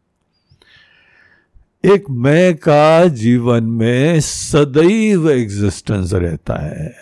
एक 1.94 2.04
मैं 2.10 2.56
का 2.56 3.06
जीवन 3.06 3.64
में 3.64 4.20
सदैव 4.20 5.30
एग्जिस्टेंस 5.30 6.12
रहता 6.12 6.54
है। 6.62 6.94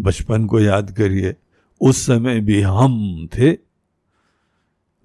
बचपन 0.00 0.46
को 0.46 0.60
याद 0.60 0.90
करिए, 0.90 1.34
उस 1.80 2.06
समय 2.06 2.40
भी 2.40 2.60
हम 2.60 3.28
थे। 3.38 3.52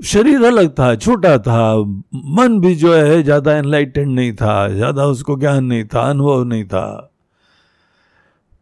शरीर 0.03 0.43
अलग 0.43 0.69
था, 0.69 0.95
छोटा 0.95 1.37
था, 1.37 1.75
मन 2.13 2.59
भी 2.59 2.75
जो 2.75 2.93
है 2.93 3.23
ज़्यादा 3.23 3.57
एनलाइटेंड 3.57 4.15
नहीं 4.15 4.33
था, 4.33 4.67
ज़्यादा 4.69 5.05
उसको 5.05 5.35
ज्ञान 5.35 5.65
नहीं 5.65 5.85
था, 5.85 6.01
अनुभव 6.01 6.43
नहीं 6.43 6.65
था। 6.65 7.13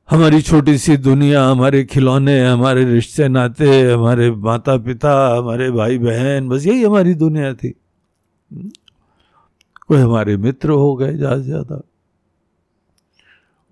हमारी 0.10 0.42
छोटी 0.42 0.78
सी 0.78 0.98
दुनिया, 0.98 1.44
हमारे 1.44 1.84
खिलौने, 1.84 2.40
हमारे 2.42 2.84
रिश्ते 2.86 3.28
नाते, 3.28 3.92
हमारे 3.92 4.30
माता 4.32 4.78
पिता 4.78 5.14
हमारे 5.38 5.70
भाई 5.72 5.98
बहन 5.98 6.48
बस 6.50 6.66
यही 6.66 6.84
हमारी 6.84 7.14
दुनिया 7.16 7.54
थी। 7.54 7.74
कोई 9.88 9.98
हमारे 9.98 10.36
मित्र 10.38 10.70
हो 10.72 10.96
गए 10.96 11.14
ज़्यादा 11.14 11.38
ज़्यादा। 11.38 11.82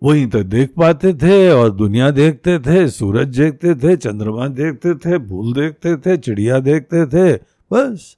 वहीं 0.01 0.27
तक 0.27 0.43
देख 0.45 0.73
पाते 0.77 1.13
थे 1.13 1.49
और 1.51 1.69
दुनिया 1.71 2.09
देखते 2.11 2.57
थे, 2.59 2.87
सूरज 2.89 3.37
देखते 3.37 3.75
थे, 3.75 3.95
चंद्रमा 3.97 4.47
देखते 4.49 4.95
थे 4.95 5.17
भूल 5.19 5.53
देखते 5.53 5.95
थे, 5.97 6.17
चिड़िया 6.17 6.59
देखते 6.59 7.05
थे, 7.05 7.33
बस। 7.71 8.15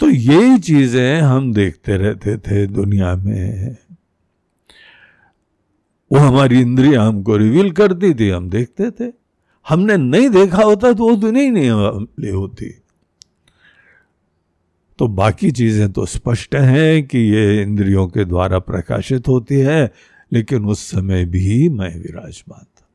तो 0.00 0.08
यही 0.08 0.58
चीज़ें 0.58 1.20
हम 1.20 1.52
देखते 1.52 1.96
रहते 1.96 2.36
थे 2.38 2.66
दुनिया 2.66 3.14
में। 3.16 3.76
वो 6.12 6.18
हमारी 6.18 6.60
इंद्रिया 6.60 7.02
हमको 7.02 7.36
रिवील 7.36 7.70
करती 7.70 8.14
थी, 8.14 8.28
हम 8.28 8.50
देखते 8.50 8.90
थे। 8.90 9.12
हमने 9.68 9.96
नहीं 9.96 10.30
देखा 10.30 10.62
होता 10.62 10.92
तो 10.92 11.08
वो 11.08 11.16
दुनिया 11.16 11.44
ही 11.44 11.50
नहीं 11.50 12.06
ले 12.20 12.30
होती। 12.30 12.70
तो 14.98 15.08
बाकी 15.08 15.50
चीज़ें 15.50 15.92
तो 15.92 16.06
स्पष्ट 16.06 16.54
हैं 16.54 17.06
कि 17.06 17.18
ये 17.18 17.62
इंद्रियों 17.62 18.06
के 18.08 18.24
द्वारा 18.24 18.58
प्रकाशित 18.58 19.28
होती 19.28 19.54
है, 19.54 19.92
लेकिन 20.32 20.64
उस 20.64 20.80
समय 20.80 21.24
भी 21.24 21.68
मैं 21.68 21.94
विराजमान 21.96 22.64
था। 22.64 22.88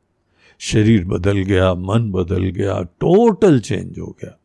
शरीर 0.60 1.06
बदल 1.06 1.38
गया, 1.38 1.74
मन 1.74 2.12
बदल 2.12 2.44
गया 2.44 2.82
टोटल 2.82 3.60
चेंज 3.60 4.00
हो 4.00 4.18
गया। 4.22 4.38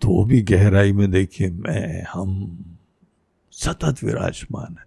तो 0.00 0.24
भी 0.24 0.42
गहराई 0.42 0.92
में 0.92 1.10
देखिए, 1.10 1.50
मैं, 1.50 2.04
हम 2.12 2.58
सतत 3.52 4.04
विराजमान 4.04 4.76
है। 4.78 4.85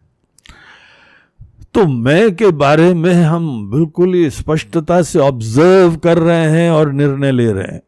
तो 1.73 1.85
मैं 1.85 2.35
के 2.35 2.49
बारे 2.51 2.93
में 2.93 3.13
हम 3.13 3.69
बिल्कुल 3.71 4.13
ही 4.13 4.29
स्पष्टता 4.29 5.01
से 5.01 5.19
ऑब्ज़र्व 5.19 5.95
कर 5.95 6.17
रहे 6.17 6.49
हैं 6.51 6.71
और 6.71 6.91
निर्णय 6.91 7.31
ले 7.31 7.51
रहे 7.51 7.63
हैं। 7.63 7.81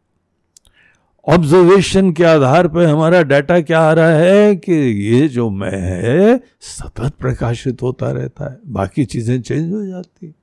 ऑब्जर्वेशन 1.28 2.12
के 2.12 2.24
आधार 2.24 2.68
पर 2.68 2.86
हमारा 2.86 3.22
डाटा 3.22 3.60
क्या 3.62 3.80
आ 3.80 3.92
रहा 3.94 4.10
है 4.10 4.56
कि 4.56 4.74
ये 4.74 5.28
जो 5.28 5.50
मैं 5.50 5.72
है, 5.72 6.38
सतत 6.62 7.14
प्रकाशित 7.20 7.82
होता 7.82 8.12
रहता 8.12 8.52
है, 8.52 8.60
बाकी 8.68 9.06
चीज़ें 9.06 9.42
चेंज 9.42 9.74
हो 9.74 9.86
जाती 9.86 10.34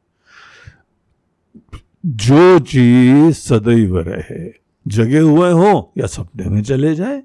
जो 2.06 2.58
चीज़ 2.58 3.34
सदैव 3.34 3.98
रहे, 3.98 4.50
जगे 4.86 5.18
हुए 5.18 5.50
हो 5.50 5.92
या 5.98 6.06
सपने 6.06 6.44
में 6.44 6.62
चले 6.62 6.94
जाए, 6.94 7.22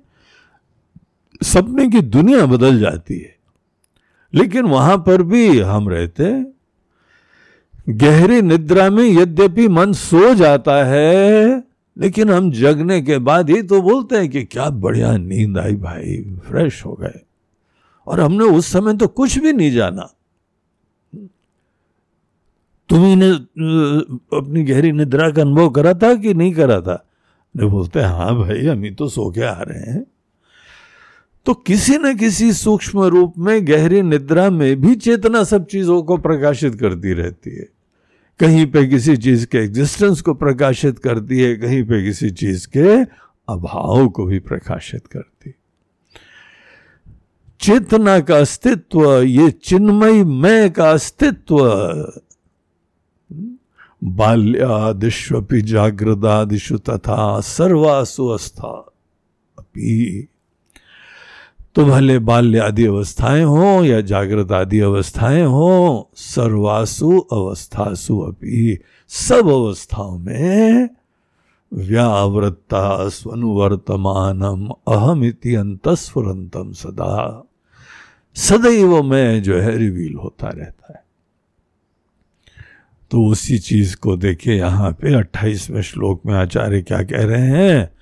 सपने 1.41 1.87
की 1.87 2.01
दुनिया 2.01 2.45
बदल 2.45 2.79
जाती 2.79 3.19
है। 3.19 3.32
लेकिन 4.33 4.65
वहाँ 4.65 4.97
पर 4.97 5.23
भी 5.23 5.59
हम 5.59 5.89
रहते 5.89 6.31
गहरी 7.89 8.41
निद्रा 8.41 8.89
में 8.89 9.03
यद्यपि 9.03 9.67
मन 9.67 9.93
सो 9.93 10.33
जाता 10.35 10.83
है, 10.85 11.63
लेकिन 11.97 12.29
हम 12.29 12.51
जगने 12.51 13.01
के 13.01 13.17
बाद 13.17 13.49
ही 13.49 13.61
तो 13.61 13.81
बोलते 13.81 14.15
हैं 14.15 14.29
कि 14.29 14.43
क्या 14.43 14.69
बढ़िया 14.69 15.15
नींद 15.17 15.57
आई 15.57 15.75
भाई, 15.75 16.17
फ्रेश 16.47 16.85
हो 16.85 16.93
गए। 16.93 17.19
और 18.07 18.19
हमने 18.19 18.45
उस 18.45 18.71
समय 18.71 18.97
तो 18.97 19.07
कुछ 19.07 19.37
भी 19.39 19.53
नहीं 19.53 19.71
जाना। 19.71 20.09
तुम्ही 22.89 23.15
ने 23.15 23.29
अपनी 24.37 24.63
गहरी 24.63 24.91
निद्रा 24.91 25.29
का 25.31 25.41
अनुभव 25.41 25.69
करा 25.69 25.93
था 25.93 26.13
कि 26.15 26.33
नहीं 26.33 26.53
करा 26.53 26.79
था? 26.81 27.03
बोलते 27.55 28.01
हाँ 28.01 28.35
भाई, 28.35 28.65
हम 28.65 28.83
ही 28.83 28.91
तो 28.91 29.07
सो 29.09 29.29
के 29.31 29.41
आ 29.41 29.61
रहे 29.61 29.91
हैं। 29.91 30.05
तो 31.45 31.53
किसी 31.53 31.97
न 31.97 32.17
किसी 32.17 32.51
सूक्ष्म 32.53 33.03
रूप 33.03 33.33
में, 33.37 33.67
गहरी 33.67 34.01
निद्रा 34.01 34.49
में 34.49 34.81
भी 34.81 34.95
चेतना 34.95 35.43
सब 35.43 35.65
चीज़ों 35.65 36.01
को 36.03 36.17
प्रकाशित 36.17 36.75
करती 36.75 37.13
रहती 37.13 37.55
है। 37.55 37.67
कहीं 38.39 38.65
पे 38.71 38.85
किसी 38.87 39.17
चीज़ 39.17 39.45
के 39.45 39.57
एग्जिस्टेंस 39.57 40.21
को 40.21 40.33
प्रकाशित 40.33 40.99
करती 40.99 41.39
है, 41.39 41.55
कहीं 41.55 41.83
पे 41.83 42.03
किसी 42.03 42.29
चीज़ 42.31 42.67
के 42.67 43.01
अभाव 43.49 44.07
को 44.09 44.25
भी 44.25 44.39
प्रकाशित 44.39 45.07
करती 45.07 45.53
चेतना 47.59 48.19
का 48.19 48.37
अस्तित्व, 48.37 49.21
ये 49.21 49.51
चिन्मय 49.51 50.23
मैं 50.23 50.71
का 50.71 50.91
अस्तित्व 50.91 51.57
बाल्यादिश्वपि 54.03 55.61
जागृदादिशु 55.61 56.77
तथा 56.77 57.39
सर्वासु 57.39 58.27
अवस्था 58.27 58.71
अपी 59.59 60.27
तो 61.75 61.85
भले 61.85 62.19
बाल्य 62.19 62.59
आदि 62.59 62.85
अवस्थाएँ 62.85 63.43
हो 63.43 63.83
या 63.83 64.01
जागृत 64.01 64.51
आदि 64.51 64.79
अवस्थाएँ 64.79 65.43
हो, 65.43 66.09
सर्वासु 66.15 67.19
अवस्थासु 67.19 68.19
अपि। 68.19 68.77
सब 69.07 69.47
अवस्थाओं 69.49 70.17
में 70.17 70.89
व्यावृत्ता 71.73 73.09
स्वनुवर्तमानम 73.09 74.69
अहमिति 74.93 75.55
अंतस्फुरंतम 75.55 76.71
सदा। 76.71 77.43
सदैव 78.35 79.03
में 79.03 79.43
जो 79.43 79.57
है 79.57 79.77
रिवील 79.77 80.13
होता 80.13 80.47
रहता 80.47 80.93
है। 80.93 81.03
तो 83.11 83.25
उसी 83.25 83.57
चीज़ 83.59 83.97
को 83.97 84.17
देखिए, 84.17 84.55
यहाँ 84.55 84.91
पे 84.91 85.13
अट्ठाईसवें 85.13 85.81
श्लोक 85.81 86.21
में 86.25 86.33
आचार्य 86.33 86.81
क्या 86.81 87.03
कह 87.03 87.25
रहे 87.25 87.47
हैं? 87.47 87.93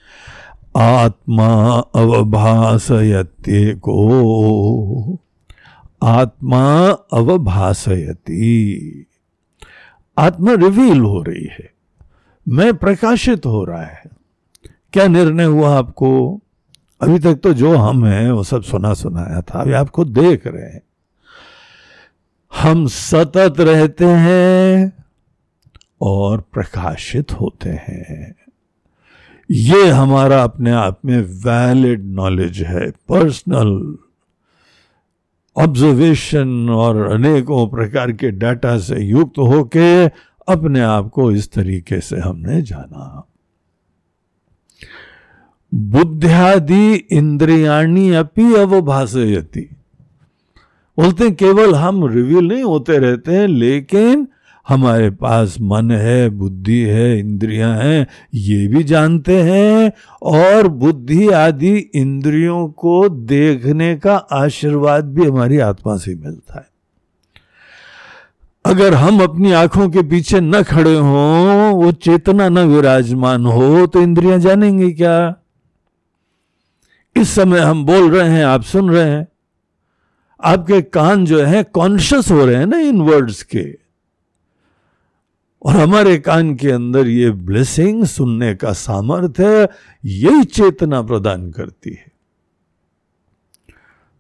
आत्मा 0.77 1.79
अवभासयते 1.79 3.75
को। 3.75 5.17
आत्मा 6.03 6.87
अवभासयती। 7.13 8.77
आत्मा 10.17 10.53
रिवील 10.53 10.99
हो 10.99 11.21
रही 11.21 11.45
है। 11.45 11.71
मैं 12.47 12.77
प्रकाशित 12.77 13.45
हो 13.45 13.65
रहा 13.65 13.83
है। 13.83 14.03
क्या 14.93 15.07
निर्णय 15.07 15.43
हुआ 15.43 15.77
आपको? 15.77 16.41
अभी 17.01 17.19
तक 17.19 17.35
तो 17.35 17.53
जो 17.53 17.77
हम 17.77 18.05
हैं, 18.05 18.31
वो 18.31 18.43
सब 18.43 18.61
सुना 18.61 18.93
सुनाया 18.93 19.41
था। 19.41 19.61
अभी 19.61 19.73
आपको 19.73 20.05
देख 20.05 20.47
रहे 20.47 20.63
हैं। 20.63 20.81
हम 22.61 22.87
सतत 22.87 23.53
रहते 23.59 24.05
हैं 24.05 24.93
और 26.01 26.41
प्रकाशित 26.41 27.31
होते 27.31 27.69
हैं। 27.69 28.40
ये 29.51 29.89
हमारा 29.89 30.43
अपने 30.43 30.72
आप 30.72 31.00
में 31.05 31.22
वैलिड 31.22 32.03
नॉलेज 32.05 32.62
है 32.62 32.89
पर्सनल 33.10 33.98
ऑब्जर्वेशन 35.55 36.70
और 36.70 37.01
अनेकों 37.12 37.67
प्रकार 37.67 38.12
के 38.12 38.31
डाटा 38.31 38.77
से 38.79 39.01
युक्त 39.03 39.38
होके 39.38 40.05
अपने 40.48 40.79
आप 40.79 41.10
को 41.10 41.31
इस 41.31 41.51
तरीके 41.51 42.00
से 42.01 42.20
हमने 42.20 42.62
जाना। 42.62 43.27
बुद्धियादि 45.74 46.94
इंद्रियाणी 46.94 48.09
अपी 48.14 48.53
अवभाषयती 48.53 49.68
बोलते 50.98 51.31
केवल 51.31 51.75
हम 51.75 52.05
रिवील 52.05 52.48
नहीं 52.48 52.64
होते 52.64 52.98
रहते 52.98 53.35
हैं, 53.35 53.48
लेकिन 53.48 54.27
हमारे 54.67 55.09
पास 55.09 55.55
मन 55.61 55.91
है, 55.91 56.29
बुद्धि 56.29 56.79
है, 56.79 57.19
इंद्रियाँ 57.19 57.75
हैं, 57.77 58.07
ये 58.33 58.67
भी 58.67 58.83
जानते 58.83 59.41
हैं 59.41 59.91
और 60.21 60.67
बुद्धि 60.67 61.29
आदि 61.29 61.75
इंद्रियों 61.77 62.67
को 62.69 63.09
देखने 63.09 63.95
का 63.95 64.15
आशीर्वाद 64.15 65.05
भी 65.05 65.25
हमारी 65.25 65.57
आत्मा 65.59 65.97
से 65.97 66.15
मिलता 66.15 66.59
है। 66.59 66.69
अगर 68.65 68.93
हम 68.93 69.21
अपनी 69.24 69.51
आँखों 69.51 69.89
के 69.89 70.01
पीछे 70.01 70.39
न 70.39 70.61
खड़े 70.63 70.95
हों, 70.95 71.71
वो 71.74 71.91
चेतना 71.91 72.50
न 72.50 72.59
विराजमान 72.59 73.45
हो 73.45 73.85
तो 73.87 74.01
इंद्रियाँ 74.01 74.39
जानेंगी 74.39 74.91
क्या? 74.93 75.35
इस 77.15 77.29
समय 77.29 77.59
हम 77.59 77.85
बोल 77.85 78.11
रहे 78.11 78.29
हैं, 78.29 78.45
आप 78.45 78.63
सुन 78.63 78.89
रहे 78.89 79.09
हैं, 79.09 79.27
आपके 80.39 80.81
कान 80.81 81.25
जो 81.25 81.43
है 81.43 81.63
कॉन्शियस 81.63 82.31
हो 82.31 82.45
रहे 82.45 82.55
हैं 82.55 82.65
ना 82.65 82.77
इन 82.77 83.01
वर्ड्स 83.01 83.43
के। 83.43 83.65
और 85.63 85.75
हमारे 85.75 86.17
कान 86.17 86.55
के 86.55 86.71
अंदर 86.71 87.07
ये 87.07 87.31
ब्लेसिंग 87.31 88.05
सुनने 88.05 88.55
का 88.55 88.74
सामर्थ्य 88.74 89.69
यही 90.05 90.43
चेतना 90.43 91.01
प्रदान 91.01 91.51
करती 91.51 91.89
है। 91.89 92.11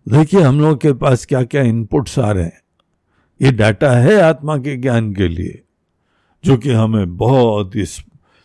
देखिए, 0.07 0.41
हम 0.41 0.59
लोग 0.59 0.81
के 0.81 0.93
पास 0.93 1.25
क्या 1.25 1.43
क्या 1.43 1.61
इनपुट्स 1.61 2.19
आ 2.19 2.31
रहे 2.31 2.43
हैं। 2.43 2.61
ये 3.41 3.51
डाटा 3.51 3.91
है 3.91 4.21
आत्मा 4.21 4.57
के 4.57 4.77
ज्ञान 4.77 5.13
के 5.13 5.27
लिए, 5.27 5.61
जो 6.45 6.57
कि 6.57 6.71
हमें 6.71 7.17
बहुत 7.17 7.75
ही 7.75 7.85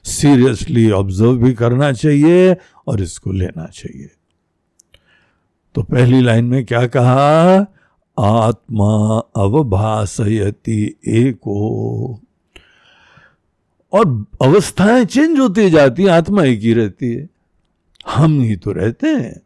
सीरियसली 0.04 0.90
ऑब्ज़र्व 0.90 1.36
भी 1.36 1.54
करना 1.54 1.92
चाहिए 1.92 2.56
और 2.86 3.00
इसको 3.00 3.32
लेना 3.32 3.66
चाहिए। 3.66 4.10
तो 5.74 5.82
पहली 5.82 6.20
लाइन 6.20 6.44
में 6.44 6.64
क्या 6.64 6.86
कहा? 6.86 7.56
आत्मा 8.18 9.22
अवभाषयति 9.36 11.00
एको। 11.08 12.20
और 13.96 14.24
अवस्थाएँ 14.42 15.04
चेंज 15.04 15.38
होती 15.38 15.70
जाती 15.70 16.06
आत्मा 16.06 16.44
एक 16.44 16.60
ही 16.60 16.72
रहती 16.72 17.14
है। 17.14 17.28
हम 18.08 18.40
ही 18.40 18.56
तो 18.56 18.72
रहते 18.72 19.06
हैं। 19.06 19.40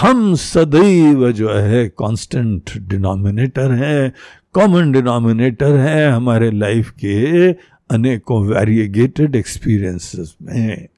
हम 0.00 0.34
सदैव 0.34 1.32
जो 1.32 1.50
है 1.50 1.88
कांस्टेंट 1.88 2.70
डिनोमिनेटर 2.78 3.72
है 3.72 4.12
कॉमन 4.52 4.92
डिनोमिनेटर 4.92 5.76
है 5.76 6.10
हमारे 6.10 6.50
लाइफ 6.50 6.90
के 6.90 7.52
अनेकों 7.90 8.46
वेरिएगेटेड 8.46 9.34
एक्सपीरियंसेस 9.34 10.36
में। 10.42 10.88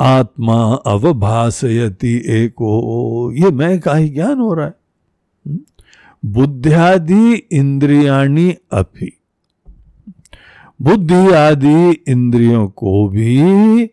आत्मा 0.00 0.74
अवभाषयति 0.74 2.22
एको, 2.26 3.32
ये 3.32 3.50
मैं 3.50 3.80
का 3.80 3.94
ही 3.94 4.08
ज्ञान 4.08 4.38
हो 4.38 4.54
रहा 4.54 4.66
है? 4.66 4.74
बुद्धियादि 6.24 7.34
इंद्रियाणी 7.34 8.56
अपी। 8.72 9.17
बुद्धि 10.80 11.32
आदि 11.34 11.90
इंद्रियों 12.08 12.68
को 12.68 13.08
भी 13.08 13.90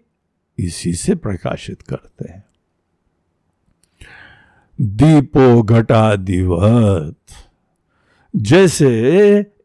इसी 0.58 0.94
से 0.94 1.16
प्रकाशित 1.16 1.82
करते 1.82 2.32
हैं। 2.32 2.44
दीपो 4.80 5.62
घटा 5.64 6.16
दिवत 6.16 7.16
जैसे 8.34 8.90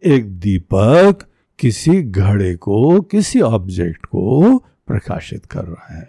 एक 0.04 0.30
दीपक 0.40 1.26
किसी 1.58 2.02
घड़े 2.02 2.54
को, 2.54 3.00
किसी 3.00 3.40
ऑब्जेक्ट 3.40 4.06
को 4.06 4.58
प्रकाशित 4.86 5.46
कर 5.46 5.64
रहा 5.64 5.96
है। 5.96 6.08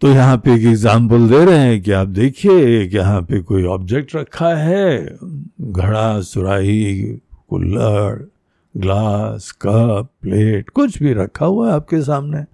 तो 0.00 0.08
यहाँ 0.08 0.36
पे 0.38 0.54
एक 0.54 0.62
एग्ज़ाम्पल 0.62 1.28
दे 1.28 1.44
रहे 1.44 1.58
हैं 1.58 1.80
कि 1.82 1.92
आप 1.92 2.08
देखिए 2.08 2.86
कि 2.88 2.96
यहाँ 2.96 3.22
पे 3.22 3.40
कोई 3.40 3.64
ऑब्जेक्ट 3.64 4.14
रखा 4.16 4.54
है। 4.54 5.00
घड़ा, 5.62 6.20
सुराही 6.20 7.02
कुल्लड़ 7.48 8.18
ग्लास, 8.78 9.52
कप, 9.52 10.08
प्लेट, 10.22 10.70
कुछ 10.70 11.02
भी 11.02 11.12
रखा 11.12 11.46
हुआ 11.46 11.68
है 11.68 11.74
आपके 11.74 12.02
सामने। 12.02 12.44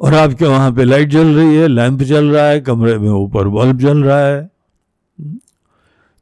और 0.00 0.14
आपके 0.14 0.44
वहाँ 0.44 0.72
पे 0.72 0.84
लाइट 0.84 1.08
जल 1.08 1.26
रही 1.26 1.56
है, 1.56 1.68
लैंप 1.68 2.02
जल 2.02 2.30
रहा 2.30 2.46
है, 2.46 2.60
कमरे 2.60 2.98
में 2.98 3.10
ऊपर 3.10 3.48
बल्ब 3.48 3.78
जल 3.78 4.04
रहा 4.04 4.26
है। 4.26 4.50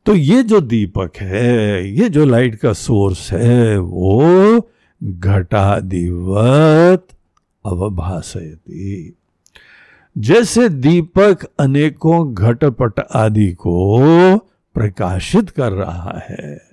तो 0.07 0.15
ये 0.15 0.43
जो 0.43 0.61
दीपक 0.61 1.11
है, 1.17 1.89
ये 1.91 2.09
जो 2.09 2.25
लाइट 2.25 2.55
का 2.55 2.73
सोर्स 2.73 3.33
है, 3.33 3.79
वो 3.79 4.71
घटा 5.05 5.81
दिवत 5.81 7.07
अवभाषयती। 7.67 9.15
जैसे 10.19 10.69
दीपक 10.69 11.39
अनेकों 11.59 12.35
घटपट 12.35 12.93
आदि 13.15 13.53
को 13.53 13.99
प्रकाशित 14.75 15.51
कर 15.51 15.73
रहा 15.73 16.23
है 16.31 16.69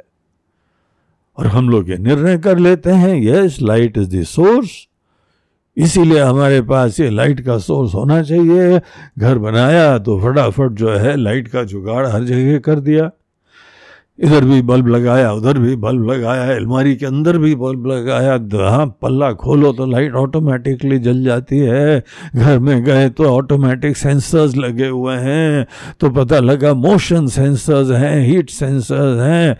और 1.37 1.47
हम 1.47 1.69
लोग 1.69 1.89
ये 1.89 1.97
निर्णय 1.97 2.37
कर 2.37 2.57
लेते 2.59 2.91
हैं 2.91 3.15
yes 3.23 3.57
light 3.61 3.97
is 3.97 4.15
the 4.15 4.23
source 4.25 4.69
इसीलिए 5.77 6.19
हमारे 6.19 6.61
पास 6.61 6.99
ये 6.99 7.09
लाइट 7.09 7.39
का 7.41 7.57
सोर्स 7.57 7.93
होना 7.93 8.21
चाहिए। 8.23 8.79
घर 9.19 9.37
बनाया 9.37 9.97
तो 9.99 10.19
फटाफट 10.19 10.71
जो 10.71 10.89
है 10.89 11.15
लाइट 11.17 11.47
का 11.47 11.63
जुगाड़ 11.63 12.05
हर 12.07 12.23
जगह 12.23 12.57
कर 12.59 12.79
दिया। 12.79 13.09
इधर 14.19 14.45
भी 14.45 14.61
बल्ब 14.61 14.87
लगाया, 14.87 15.31
उधर 15.33 15.57
भी 15.57 15.75
बल्ब 15.75 16.09
लगाया, 16.11 16.55
अलमारी 16.55 16.95
के 16.95 17.05
अंदर 17.05 17.37
भी 17.37 17.55
बल्ब 17.55 17.87
लगाया। 17.87 18.33
हाँ 18.69 18.85
पल्ला 19.01 19.31
खोलो 19.33 19.71
तो 19.73 19.85
लाइट 19.85 20.13
ऑटोमेटिकली 20.15 20.99
जल 20.99 21.23
जाती 21.23 21.57
है। 21.59 22.03
घर 22.35 22.59
में 22.59 22.83
गए 22.83 23.09
तो 23.09 23.23
ऑटोमेटिक 23.25 23.97
सेंसर्स 23.97 24.55
लगे 24.55 24.87
हुए 24.87 25.15
हैं। 25.17 25.65
तो 25.99 26.09
पता 26.09 26.39
लगा 26.39 26.73
मोशन 26.73 27.27
सेंसर्स 27.27 27.91
हैं 27.91 28.19
हीट 28.25 28.49
सेंसर्स 28.49 29.19
हैं। 29.21 29.57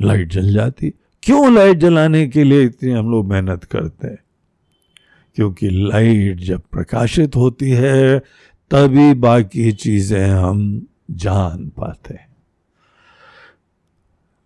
लाइट 0.00 0.32
जल 0.32 0.52
जाती। 0.52 0.92
क्यों 1.22 1.54
लाइट 1.54 1.76
जलाने 1.76 2.28
के 2.28 2.44
लिए 2.44 2.62
इतनी 2.62 2.90
हम 2.90 3.10
लोग 3.10 3.26
मेहनत 3.26 3.64
करते 3.64 4.08
हैं? 4.08 4.18
क्योंकि 5.36 5.70
लाइट 5.70 6.40
जब 6.40 6.60
प्रकाशित 6.72 7.36
होती 7.36 7.70
है, 7.70 8.18
तभी 8.70 9.14
बाकी 9.14 9.72
चीज़ें 9.72 10.26
हम 10.26 10.86
जान 11.10 11.72
पाते 11.76 12.14
हैं। 12.14 12.32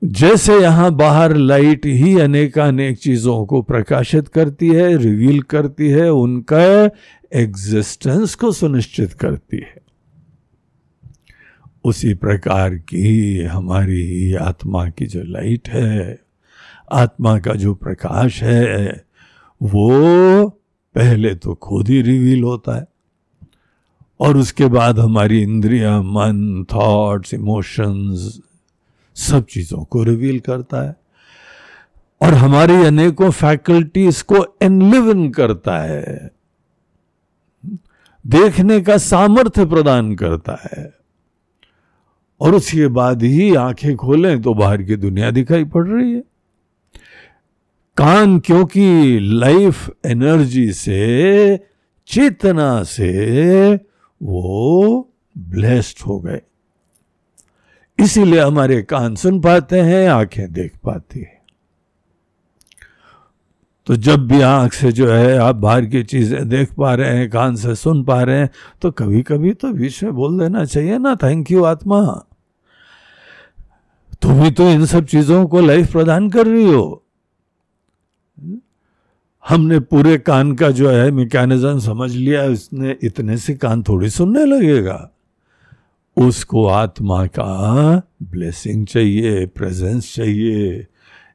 जैसे 0.04 0.58
यहाँ 0.58 0.92
बाहर 0.92 1.36
लाइट 1.36 1.86
ही 1.86 2.18
अनेकानेक 2.18 2.98
चीज़ों 2.98 3.46
को 3.46 3.62
प्रकाशित 3.62 4.28
करती 4.28 4.68
है, 4.68 4.96
रिवील 4.96 5.42
करती 5.42 5.88
है, 5.88 6.12
उनका 6.12 6.90
एग्जिस्टेंस 7.32 8.34
को 8.34 8.52
सुनिश्चित 8.52 9.12
करती 9.12 9.56
है। 9.56 9.85
उसी 11.86 12.14
प्रकार 12.14 12.74
की 12.74 13.42
हमारी 13.42 14.34
आत्मा 14.34 14.88
की 14.88 15.06
जो 15.06 15.22
लाइट 15.22 15.68
है, 15.68 16.18
आत्मा 16.92 17.38
का 17.38 17.52
जो 17.52 17.74
प्रकाश 17.74 18.42
है, 18.42 19.04
वो 19.62 20.48
पहले 20.94 21.34
तो 21.34 21.54
खुद 21.54 21.88
ही 21.88 22.02
रिवील 22.02 22.42
होता 22.42 22.78
है। 22.78 22.86
और 24.20 24.36
उसके 24.36 24.66
बाद 24.66 24.98
हमारी 24.98 25.42
इंद्रिया, 25.42 26.02
मन 26.02 26.66
थॉट्स 26.72 27.34
इमोशंस 27.34 28.40
सब 29.14 29.46
चीज़ों 29.46 29.84
को 29.84 30.04
रिवील 30.04 30.40
करता 30.40 30.88
है। 30.88 30.96
और 32.22 32.34
हमारी 32.34 32.74
अनेकों 32.74 33.30
फैकल्टीज 33.30 34.22
को 34.22 34.56
एनलिवन 34.62 35.30
करता 35.30 35.78
है। 35.78 36.30
देखने 38.26 38.80
का 38.80 38.98
सामर्थ्य 38.98 39.66
प्रदान 39.66 40.14
करता 40.14 40.68
है। 40.72 41.05
और 42.40 42.54
उसके 42.54 42.88
बाद 42.88 43.22
ही 43.22 43.54
आँखें 43.54 43.96
खोलें 43.96 44.42
तो 44.42 44.54
बाहर 44.54 44.82
की 44.82 44.96
दुनिया 44.96 45.30
दिखाई 45.30 45.64
पड़ 45.64 45.88
रही 45.88 46.12
है। 46.14 46.22
कान 47.96 48.38
क्योंकि 48.38 49.18
लाइफ 49.22 49.90
एनर्जी 50.06 50.72
से, 50.72 51.60
चेतना 52.06 52.82
से 52.82 53.74
वो 54.22 55.12
ब्लेस्ड 55.38 56.02
हो 56.06 56.20
गए। 56.20 56.40
इसीलिए 57.98 58.40
हमारे 58.40 58.82
कान 58.82 59.14
सुन 59.14 59.40
पाते 59.40 59.80
हैं, 59.80 60.08
आँखें 60.08 60.52
देख 60.52 60.76
पाती 60.84 61.20
है। 61.20 61.35
तो 63.86 63.96
जब 63.96 64.26
भी 64.28 64.40
आँख 64.40 64.72
से 64.72 64.90
जो 64.92 65.08
है 65.08 65.36
आप 65.38 65.56
बाहर 65.56 65.84
की 65.86 66.02
चीज़ें 66.02 66.48
देख 66.48 66.72
पा 66.74 66.94
रहे 66.94 67.16
हैं, 67.18 67.28
कान 67.30 67.56
से 67.56 67.74
सुन 67.74 68.02
पा 68.04 68.22
रहे 68.22 68.38
हैं 68.38 68.50
तो 68.82 68.90
कभी 68.90 69.22
कभी 69.22 69.52
तो 69.54 69.72
बीच 69.72 70.02
में 70.02 70.14
बोल 70.14 70.38
देना 70.38 70.64
चाहिए 70.64 70.98
ना, 70.98 71.14
थैंक 71.14 71.50
यू 71.50 71.64
आत्मा। 71.64 72.02
तुम 74.22 74.42
ही 74.42 74.50
तो 74.50 74.68
इन 74.70 74.84
सब 74.86 75.04
चीज़ों 75.04 75.46
को 75.46 75.60
लाइफ 75.60 75.92
प्रदान 75.92 76.28
कर 76.30 76.46
रही 76.46 76.72
हो। 76.72 77.02
हमने 79.44 79.78
पूरे 79.80 80.16
कान 80.18 80.52
का 80.54 80.70
जो 80.70 80.90
है 80.90 81.10
मैकेनिज्म 81.10 81.78
समझ 81.78 82.10
लिया 82.12 82.42
उसने 82.44 82.96
इतने 83.02 83.36
से 83.36 83.54
कान 83.54 83.82
थोड़ी 83.82 84.10
सुनने 84.10 84.44
लगेगा। 84.44 84.98
उसको 86.16 86.66
आत्मा 86.66 87.26
का 87.28 88.02
ब्लेसिंग 88.22 88.86
चाहिए 88.86 89.46
प्रेजेंस 89.46 90.14
चाहिए। 90.14 90.86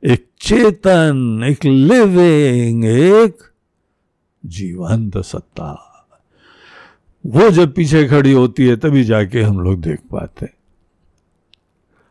एक 0.04 0.26
चेतन, 0.42 1.44
एक 1.46 1.66
लिविंग 1.66 2.86
एक 2.86 3.38
जीवंत 4.44 5.18
सत्ता। 5.18 5.88
वो 7.24 7.50
जब 7.50 7.74
पीछे 7.74 8.04
खड़ी 8.08 8.32
होती 8.32 8.68
है, 8.68 8.76
तभी 8.76 9.04
जाके 9.04 9.42
हम 9.42 9.60
लोग 9.60 9.82
देख 9.82 10.00
पाते 10.12 10.48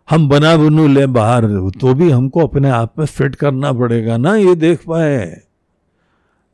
हम 0.09 0.29
बना 0.29 0.57
बनू 0.57 0.87
ले 0.89 1.07
बाहर 1.07 1.47
तो 1.81 1.95
भी 1.95 2.11
हमको 2.11 2.47
अपने 2.47 2.71
आप 2.71 2.99
में 2.99 3.07
फिट 3.07 3.35
करना 3.35 3.73
पड़ेगा 3.73 4.17
ना, 4.17 4.35
ये 4.37 4.55
देख 4.55 4.85
पाए। 4.89 5.41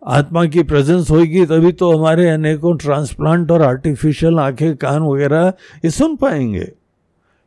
आत्मा 0.03 0.45
की 0.47 0.63
प्रेजेंस 0.63 1.11
होगी, 1.11 1.45
तभी 1.47 1.73
तो 1.73 1.93
हमारे 1.99 2.29
अनेकों 2.31 2.77
ट्रांसप्लांट 2.77 3.51
और 3.51 3.63
आर्टिफिशियल 3.63 4.39
आँखें, 4.39 4.77
कान 4.77 5.03
वगैरह, 5.03 5.53
ये 5.85 5.91
सुन 5.91 6.17
पाएँगे। 6.17 6.73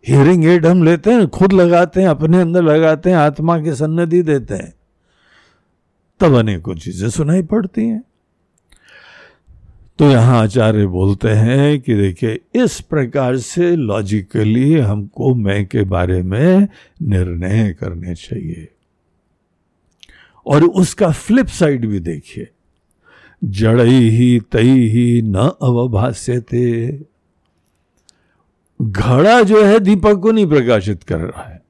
हियरिंग 0.08 0.46
एड 0.46 0.66
हम 0.66 0.84
लेते 0.84 1.12
हैं, 1.12 1.28
खुद 1.28 1.54
लगाते 1.54 2.02
हैं, 2.02 2.08
अपने 2.08 2.42
अंदर 2.42 2.64
लगाते 2.64 3.10
हैं, 3.10 3.18
आत्मा 3.18 3.62
की 3.62 3.74
सन्नति 3.74 4.22
देते 4.22 4.54
हैं। 4.54 4.74
तब 6.20 6.34
अनेकों 6.34 6.76
चीज़ें 6.76 7.10
सुनाई 7.10 7.44
पड़ती 7.44 7.88
हैं। 7.88 8.04
तो 10.00 10.12
यहाँ 10.12 10.42
आचार्य 10.42 10.86
बोलते 10.86 11.30
हैं 11.30 11.82
कि 11.82 11.94
देखिए, 11.94 12.40
इस 12.56 12.82
प्रकार 12.82 13.38
से 13.38 13.76
लॉजिकली 13.76 14.78
हमको 14.78 15.36
मैं 15.36 15.68
के 15.68 15.82
बारे 15.82 16.24
में 16.24 16.68
निर्णय 17.02 17.74
करने 17.80 18.16
चाहिए। 18.16 18.68
और 20.46 20.64
उसका 20.64 21.12
फ्लिप 21.12 21.48
साइड 21.48 21.86
भी 21.86 22.00
देखिए। 22.00 22.48
जड़ई 23.44 24.10
ही 24.10 24.40
तई 24.40 24.88
ही 24.88 25.22
न 25.22 25.36
अवभाष्य 25.62 26.42
थे 26.42 26.92
घड़ा 28.80 29.42
जो 29.42 29.64
है 29.64 29.80
दीपक 29.80 30.20
को 30.22 30.32
नहीं 30.32 30.48
प्रकाशित 30.48 31.04
कर 31.04 31.20
रहा 31.20 31.44
है। 31.44 31.62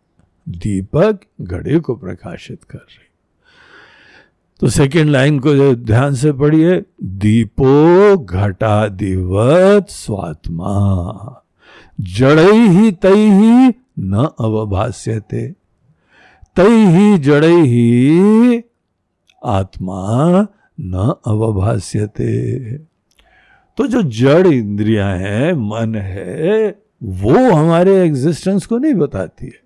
दीपक 0.48 1.20
घड़े 1.42 1.80
को 1.80 1.96
प्रकाशित 1.96 2.64
कर 2.64 2.78
रहे 2.78 3.08
तो 4.62 4.68
सेकेंड 4.68 5.10
लाइन 5.10 5.40
को 5.40 5.54
ध्यान 5.76 6.16
से 6.16 6.32
पढ़िए, 6.32 6.80
दीपो 7.04 8.18
घटा 8.18 8.88
दिवत 8.88 9.90
स्वात्मा, 9.90 11.44
जड़ई 12.00 12.68
ही 12.68 12.92
तई 12.92 13.30
ही 13.30 13.74
न 14.00 14.28
अवभाष्य 14.40 15.20
थे 15.22 15.48
तई 16.56 16.86
ही 16.88 17.18
जड़ई 17.18 17.62
ही 17.64 18.64
आत्मा 19.42 20.48
न 20.80 21.14
अवभाष्यते। 21.28 22.78
तो 23.78 23.88
जो 23.88 24.02
जड़ 24.04 24.48
इंद्रियाँ 24.48 25.16
हैं, 25.18 25.54
मन 25.54 25.96
है 25.96 26.70
वो 27.04 27.52
हमारे 27.52 27.96
एग्जिस्टेंस 27.96 28.66
को 28.66 28.78
नहीं 28.78 28.94
बताती 28.94 29.46
है। 29.46 29.62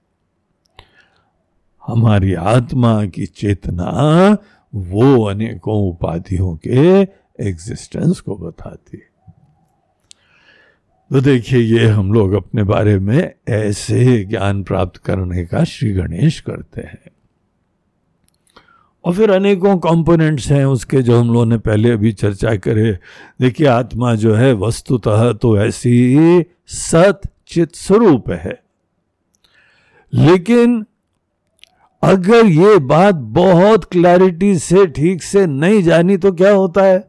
हमारी 1.88 2.34
आत्मा 2.34 3.06
की 3.06 3.26
चेतना 3.26 4.38
वो 4.76 5.24
अनेकों 5.24 5.90
उपाधियों 5.90 6.56
के 6.56 7.02
एग्जिस्टेंस 7.40 8.20
को 8.20 8.36
बताती 8.36 8.98
है। 8.98 9.14
तो 11.10 11.22
देखिए, 11.22 11.60
ये 11.60 11.88
हम 11.88 12.14
लोग 12.14 12.34
अपने 12.34 12.64
बारे 12.64 13.00
में 13.00 13.34
ऐसे 13.48 14.26
ज्ञान 14.26 14.64
प्राप्त 14.64 14.98
करने 14.98 15.46
का 15.46 15.64
श्री 15.64 15.94
गणेश 15.94 16.40
करते 16.40 16.82
हैं। 16.82 17.12
और 19.06 19.14
फिर 19.14 19.32
अनेकों 19.32 19.78
कंपोनेंट्स 19.78 20.52
हैं 20.52 20.66
उसके 20.66 21.02
जो 21.02 21.20
हम 21.20 21.28
लोगों 21.28 21.46
ने 21.46 21.58
पहले 21.58 21.92
अभी 21.92 22.12
चर्चा 22.12 22.56
करे। 22.56 23.00
देखिए, 23.42 23.68
आत्मा 23.68 24.16
जो 24.16 24.34
है 24.34 24.54
वस्तुतः 24.54 25.34
तो 25.34 25.58
ऐसी 25.58 26.18
सत 26.68 27.22
चित 27.48 27.76
स्वरूप 27.76 28.30
है। 28.30 28.64
लेकिन 30.14 30.86
अगर 32.04 32.46
ये 32.46 32.78
बात 32.78 33.16
बहुत 33.16 33.86
क्लैरिटी 33.86 34.58
से 34.58 34.88
ठीक 34.88 35.24
से 35.24 35.46
नहीं 35.46 35.84
जानी 35.84 36.18
तो 36.18 36.32
क्या 36.32 36.52
होता 36.52 36.84
है? 36.84 37.08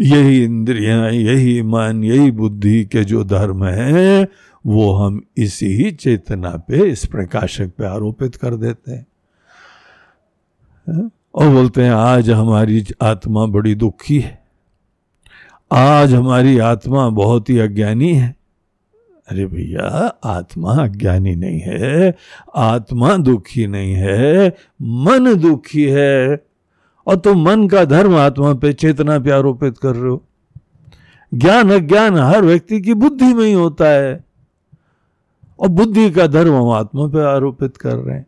यही 0.00 0.44
इंद्रियाँ, 0.44 1.10
यही 1.10 1.62
मन, 1.62 2.04
यही 2.04 2.30
बुद्धि 2.30 2.84
के 2.84 3.04
जो 3.04 3.24
धर्म 3.24 3.64
है, 3.64 4.28
वो 4.66 4.92
हम 4.92 5.22
इसी 5.36 5.66
ही 5.66 5.90
चेतना 5.90 6.50
पे, 6.50 6.90
इस 6.90 7.06
प्रकाशक 7.06 7.70
पे 7.78 7.84
आरोपित 7.84 8.36
कर 8.36 8.56
देते 8.56 8.92
हैं? 8.92 9.06
और 11.34 11.48
बोलते 11.48 11.82
हैं, 11.82 11.90
आज 11.90 12.30
हमारी 12.30 12.84
आत्मा 13.02 13.46
बड़ी 13.46 13.74
दुखी 13.74 14.20
है। 14.20 14.39
आज 15.72 16.14
हमारी 16.14 16.58
आत्मा 16.58 17.08
बहुत 17.08 17.50
ही 17.50 17.58
अज्ञानी 17.58 18.14
है। 18.14 18.36
अरे 19.30 19.46
भैया, 19.46 20.18
आत्मा 20.24 20.72
अज्ञानी 20.72 21.34
नहीं 21.34 21.60
है, 21.60 22.14
आत्मा 22.56 23.16
दुखी 23.16 23.66
नहीं 23.66 23.94
है, 23.94 24.48
मन 24.82 25.34
दुखी 25.34 25.82
है। 25.82 26.44
और 27.06 27.16
तुम 27.16 27.44
मन 27.44 27.68
का 27.68 27.84
धर्म 27.84 28.16
आत्मा 28.16 28.54
पे 28.54 28.72
चेतना 28.72 29.18
पे 29.18 29.30
आरोपित 29.30 29.78
कर 29.78 29.96
रहे 29.96 30.10
हो। 30.10 30.24
ज्ञान 31.34 31.70
अज्ञान 31.70 32.16
हर 32.16 32.42
व्यक्ति 32.42 32.80
की 32.80 32.94
बुद्धि 32.94 33.34
में 33.34 33.46
ही 33.46 33.52
होता 33.52 33.88
है। 33.88 34.24
और 35.60 35.68
बुद्धि 35.68 36.10
का 36.10 36.26
धर्म 36.26 36.54
हम 36.54 36.70
आत्मा 36.70 37.06
पे 37.06 37.24
आरोपित 37.24 37.76
कर 37.76 37.94
रहे 37.94 38.16
हैं। 38.16 38.26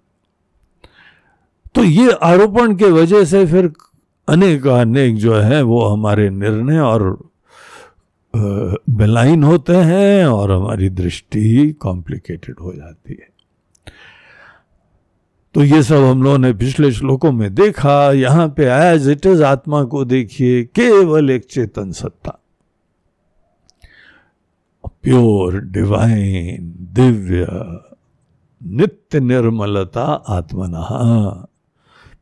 तो 1.75 1.85
ये 1.85 2.13
आरोपण 2.23 2.77
के 2.77 2.85
वजह 2.85 3.25
से 3.25 3.47
फिर 3.47 3.73
अनेक 4.29 4.67
अनेक 4.67 5.17
जो 5.17 5.35
है 5.35 5.63
वो 5.63 5.85
हमारे 5.85 6.31
निर्णय 6.31 6.79
और 6.79 7.32
बेलाइन 8.37 9.45
होते 9.45 9.73
हैं 9.73 10.27
और 10.27 10.53
हमारी 10.53 10.89
दृष्टि 10.91 11.73
कॉम्प्लिकेटेड 11.73 12.55
हो 12.61 12.73
जाती 12.73 13.13
है। 13.13 13.29
तो 15.55 15.65
ये 15.65 15.83
सब 15.83 15.95
हम 15.95 16.23
लोगों 16.23 16.39
ने 16.39 16.53
पिछले 16.53 16.93
श्लोकों 16.93 17.33
में 17.33 17.55
देखा, 17.55 18.13
यहाँ 18.13 18.49
पे 18.49 18.65
एज 18.65 19.09
इट 19.09 19.27
इज़ 19.27 19.43
आत्मा 19.43 19.85
को 19.85 20.05
देखिए, 20.05 20.65
केवल 20.65 21.31
एक 21.31 21.45
चेतन 21.45 21.93
सत्ता। 21.93 22.39
प्योर 25.03 25.61
डिवाइन 25.61 26.75
दिव्य, 26.93 27.47
नित्य 28.63 29.21
निर्मलता 29.21 30.05
आत्मना। 30.29 30.87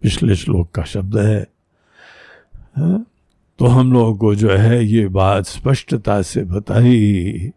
पिछले 0.02 0.36
श्लोक 0.36 0.70
का 0.70 0.82
शब्द 0.82 1.18
है। 1.18 1.46
हाँ? 2.76 3.06
तो 3.60 3.66
हम 3.66 3.92
लोगों 3.92 4.16
को 4.16 4.34
जो 4.34 4.50
है 4.50 4.84
ये 4.84 5.08
बात 5.08 5.44
स्पष्टता 5.44 6.22
से 6.22 6.44
बताई। 6.44 7.50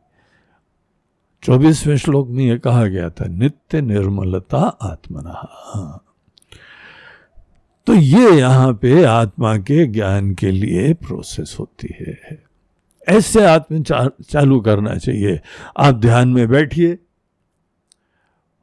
चौबीसवें 1.44 1.98
श्लोक 1.98 2.28
में 2.30 2.46
यह 2.46 2.58
कहा 2.58 2.86
गया 2.86 3.10
था, 3.10 3.26
नित्य 3.26 3.82
निर्मलता 3.82 4.78
आत्मना। 4.82 5.34
तो 7.88 7.94
ये 7.94 8.32
यहाँ 8.32 8.74
पे 8.74 9.04
आत्मा 9.04 9.58
के 9.58 9.86
ज्ञान 9.86 10.34
के 10.34 10.52
लिए 10.52 10.94
प्रोसेस 10.94 11.56
होती 11.60 11.96
है। 12.00 12.44
ऐसे 13.08 13.46
आत्म 13.46 13.84
चालू 14.30 14.60
करना 14.60 14.96
चाहिए। 14.96 15.40
आप 15.78 15.96
ध्यान 15.96 16.30
में 16.30 16.48
बैठिए। 16.48 16.98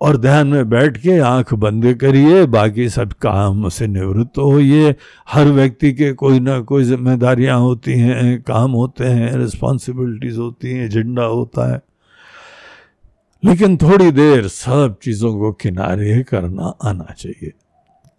और 0.01 0.17
ध्यान 0.17 0.47
में 0.47 0.69
बैठ 0.69 0.97
के 0.97 1.19
आँख 1.19 1.53
बंद 1.55 1.93
करिए, 1.95 2.45
बाकी 2.47 2.89
सब 2.89 3.13
काम 3.13 3.69
से 3.69 3.87
निवृत्त 3.87 4.39
होइए। 4.39 4.95
हर 5.29 5.49
व्यक्ति 5.49 5.93
के 5.93 6.13
कोई 6.13 6.41
ना 6.41 6.59
कोई 6.61 6.85
जिम्मेदारियाँ 6.85 7.59
होती 7.59 7.93
हैं, 7.93 8.41
काम 8.43 8.71
होते 8.71 9.05
हैं 9.05 9.37
रिस्पॉन्सिबिलिटीज 9.37 10.39
होती 10.39 10.73
हैं 10.73 10.85
एजेंडा 10.85 11.25
होता 11.25 11.73
है। 11.73 11.81
लेकिन 13.43 13.77
थोड़ी 13.77 14.11
देर 14.11 14.49
सब 14.49 14.97
चीज़ों 15.03 15.39
को 15.39 15.53
किनारे 15.53 16.23
करना 16.23 16.75
आना 16.85 17.15
चाहिए। 17.19 17.53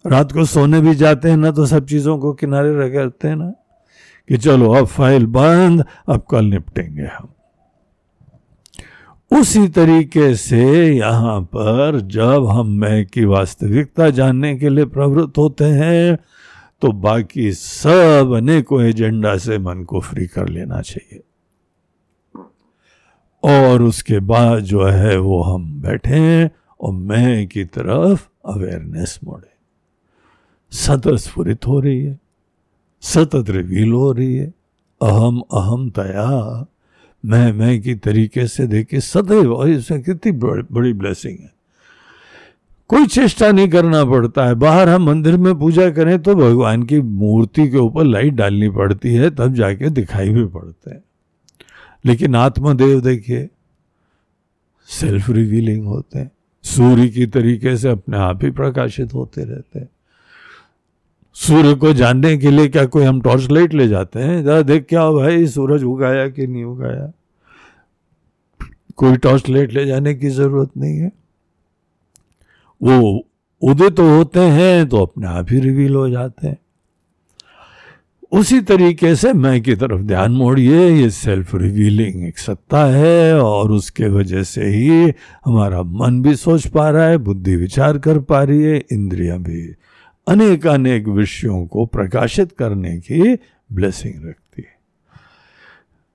रात 0.04 0.32
को 0.32 0.44
सोने 0.44 0.80
भी 0.80 0.94
जाते 0.94 1.30
हैं 1.30 1.36
ना 1.36 1.50
तो 1.50 1.66
सब 1.66 1.86
चीज़ों 1.86 2.18
को 2.18 2.32
किनारे 2.32 2.74
रख 2.76 2.92
करते 2.92 3.28
हैं 3.28 3.36
ना, 3.36 3.52
कि 4.28 4.36
चलो 4.36 4.72
अब 4.72 4.86
फ़ाइल 4.86 5.26
बंद, 5.26 5.84
अब 6.08 6.24
कल 6.30 6.44
निपटेंगे 6.44 7.02
हम। 7.02 7.28
उसी 9.32 9.68
तरीके 9.68 10.34
से 10.36 10.62
यहाँ 10.96 11.40
पर 11.42 12.00
जब 12.00 12.46
हम 12.46 12.70
मैं 12.70 13.06
की 13.06 13.24
वास्तविकता 13.24 14.08
जानने 14.10 14.54
के 14.58 14.68
लिए 14.68 14.84
प्रवृत्त 14.84 15.38
होते 15.38 15.64
हैं 15.64 16.18
तो 16.82 16.92
बाकी 16.92 17.52
सब 17.52 18.32
अनेकों 18.36 18.82
एजेंडा 18.82 19.36
से 19.36 19.58
मन 19.58 19.82
को 19.84 20.00
फ्री 20.00 20.26
कर 20.26 20.48
लेना 20.48 20.80
चाहिए। 20.80 21.22
और 23.42 23.82
उसके 23.82 24.18
बाद 24.20 24.58
जो 24.62 24.84
है 24.84 25.16
वो 25.18 25.42
हम 25.42 25.70
बैठे 25.82 26.50
और 26.80 26.92
मैं 26.92 27.46
की 27.48 27.64
तरफ़ 27.64 28.26
अवेयरनेस 28.46 29.18
मोड़े। 29.24 29.50
सतत 30.72 31.16
स्फुरित 31.16 31.66
हो 31.66 31.80
रही 31.80 32.04
है, 32.04 32.18
सतत 33.02 33.50
रिवील 33.50 33.92
हो 33.92 34.12
रही 34.12 34.34
है 34.34 34.52
अहम 35.00 35.40
अहम 35.52 35.88
तया 35.90 36.66
मैं 37.24 37.52
मैं 37.52 37.80
की 37.82 37.94
तरीके 37.94 38.46
से 38.46 38.66
देखे, 38.66 39.00
सदैव 39.00 39.54
और 39.54 39.68
इसमें 39.68 40.02
कितनी 40.02 40.32
बड़ी 40.72 40.92
ब्लेसिंग 40.92 41.38
है। 41.38 41.52
कोई 42.88 43.06
चेष्टा 43.06 43.50
नहीं 43.52 43.68
करना 43.68 44.04
पड़ता 44.04 44.46
है। 44.46 44.54
बाहर 44.54 44.88
हम 44.88 45.04
मंदिर 45.06 45.36
में 45.36 45.54
पूजा 45.58 45.90
करें 45.90 46.22
तो 46.22 46.34
भगवान 46.34 46.82
की 46.82 47.00
मूर्ति 47.00 47.68
के 47.68 47.76
ऊपर 47.76 48.04
लाइट 48.04 48.34
डालनी 48.34 48.70
पड़ती 48.70 49.14
है, 49.14 49.30
तब 49.30 49.54
जाके 49.54 49.90
दिखाई 49.90 50.28
भी 50.28 50.44
पड़ते 50.46 50.90
हैं। 50.90 51.02
लेकिन 52.04 52.36
आत्मदेव 52.36 53.00
देखिए 53.00 53.48
सेल्फ 54.86 55.30
रिवीलिंग 55.30 55.86
होते 55.86 56.18
हैं। 56.18 56.30
सूर्य 56.64 57.08
की 57.08 57.26
तरीके 57.26 57.76
से 57.76 57.88
अपने 57.88 58.16
आप 58.16 58.44
ही 58.44 58.50
प्रकाशित 58.50 59.14
होते 59.14 59.44
रहते 59.44 59.78
हैं। 59.78 59.88
सूर्य 61.36 61.74
को 61.74 61.92
जानने 61.92 62.36
के 62.38 62.50
लिए 62.50 62.68
क्या 62.68 62.84
कोई 62.84 63.04
हम 63.04 63.20
टॉर्च 63.20 63.50
लाइट 63.50 63.74
ले 63.74 63.88
जाते 63.88 64.18
हैं? 64.18 64.42
जरा 64.44 64.62
देख 64.62 64.86
क्या 64.88 65.10
भाई, 65.10 65.46
सूरज 65.46 65.84
उगाया 65.84 66.28
कि 66.28 66.46
नहीं 66.46 66.64
उगाया? 66.64 67.12
कोई 68.96 69.16
टॉर्च 69.16 69.48
लाइट 69.48 69.72
ले 69.72 69.84
जाने 69.86 70.14
की 70.14 70.28
ज़रूरत 70.30 70.70
नहीं 70.76 70.98
है। 70.98 71.10
वो 72.80 73.24
उदय 73.62 73.90
तो 73.90 74.08
होते 74.08 74.40
हैं 74.40 74.88
तो 74.88 75.02
अपने 75.02 75.26
आप 75.26 75.50
ही 75.50 75.60
रिवील 75.60 75.94
हो 75.94 76.08
जाते 76.10 76.46
हैं। 76.46 76.56
उसी 78.32 78.60
तरीके 78.60 79.14
से 79.16 79.32
मैं 79.32 79.60
की 79.62 79.74
तरफ़ 79.74 80.00
ध्यान 80.00 80.32
मोड़िए, 80.32 80.88
ये 80.90 81.10
सेल्फ 81.10 81.54
रिवीलिंग 81.54 82.24
एक 82.24 82.38
सत्ता 82.38 82.84
है 82.86 83.40
और 83.40 83.72
उसके 83.72 84.08
वजह 84.08 84.42
से 84.42 84.66
ही 84.66 85.12
हमारा 85.44 85.82
मन 85.82 86.20
भी 86.22 86.34
सोच 86.36 86.66
पा 86.66 86.88
रहा 86.90 87.06
है, 87.06 87.18
बुद्धि 87.18 87.56
विचार 87.56 87.98
कर 87.98 88.18
पा 88.18 88.42
रही 88.42 88.62
है, 88.62 88.82
इंद्रियाँ 88.92 89.38
भी 89.38 89.66
अनेक 90.28 90.66
अनेक 90.66 91.08
विषयों 91.08 91.66
को 91.66 91.86
प्रकाशित 91.86 92.52
करने 92.52 92.98
की 92.98 93.34
ब्लेसिंग 93.72 94.28
रखती 94.28 94.62
है। 94.62 94.82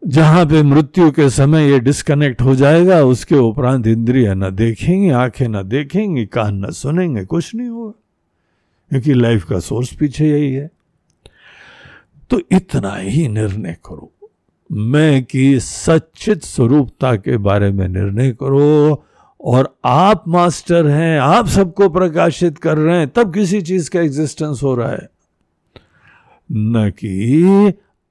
जहाँ 0.08 0.46
पे 0.46 0.63
मृत्यु 0.63 1.12
के 1.12 1.30
समय 1.30 1.72
ये 1.72 1.80
डिस्कनेक्ट 1.80 2.41
हो 2.41 2.56
जाएगा, 2.56 3.04
उसके 3.04 3.36
उपरांत 3.36 3.88
इंद्रिया 3.88 4.34
न 4.34 4.56
देखेंगे, 4.56 5.10
आँखें 5.10 5.48
न 5.48 5.63
देखेंगे, 5.63 6.26
कान 6.26 6.65
न 6.65 6.72
सुनेंगे, 6.72 7.26
कुछ 7.26 7.56
नहीं 7.56 7.67
होगा। 7.67 8.04
क्योंकि 8.89 9.13
लाइफ 9.13 9.46
का 9.46 9.60
सोर्स 9.60 9.96
पीछे 9.96 10.30
यही 10.30 10.54
है। 10.54 10.70
तो 12.30 12.41
इतना 12.52 12.96
ही 12.96 13.28
निर्णय 13.28 13.78
करो। 13.86 14.13
मैं 14.72 15.24
की 15.24 15.60
सचित 15.60 16.43
स्वरूपता 16.43 17.15
के 17.15 17.38
बारे 17.38 17.72
में 17.72 17.88
निर्णय 17.88 18.32
करो 18.32 19.04
और 19.48 19.78
आप 19.86 20.24
मास्टर 20.28 20.88
हैं, 20.88 21.20
आप 21.20 21.48
सबको 21.48 21.90
प्रकाशित 21.90 22.58
कर 22.58 22.78
रहे 22.78 22.98
हैं, 22.98 23.10
तब 23.10 23.34
किसी 23.34 23.62
चीज़ 23.62 23.90
का 23.90 24.02
एग्जिस्टेंस 24.02 24.60
हो 24.64 24.76
रहा 24.76 24.92
है। 24.92 25.10
न 26.52 26.90
कि 26.90 27.44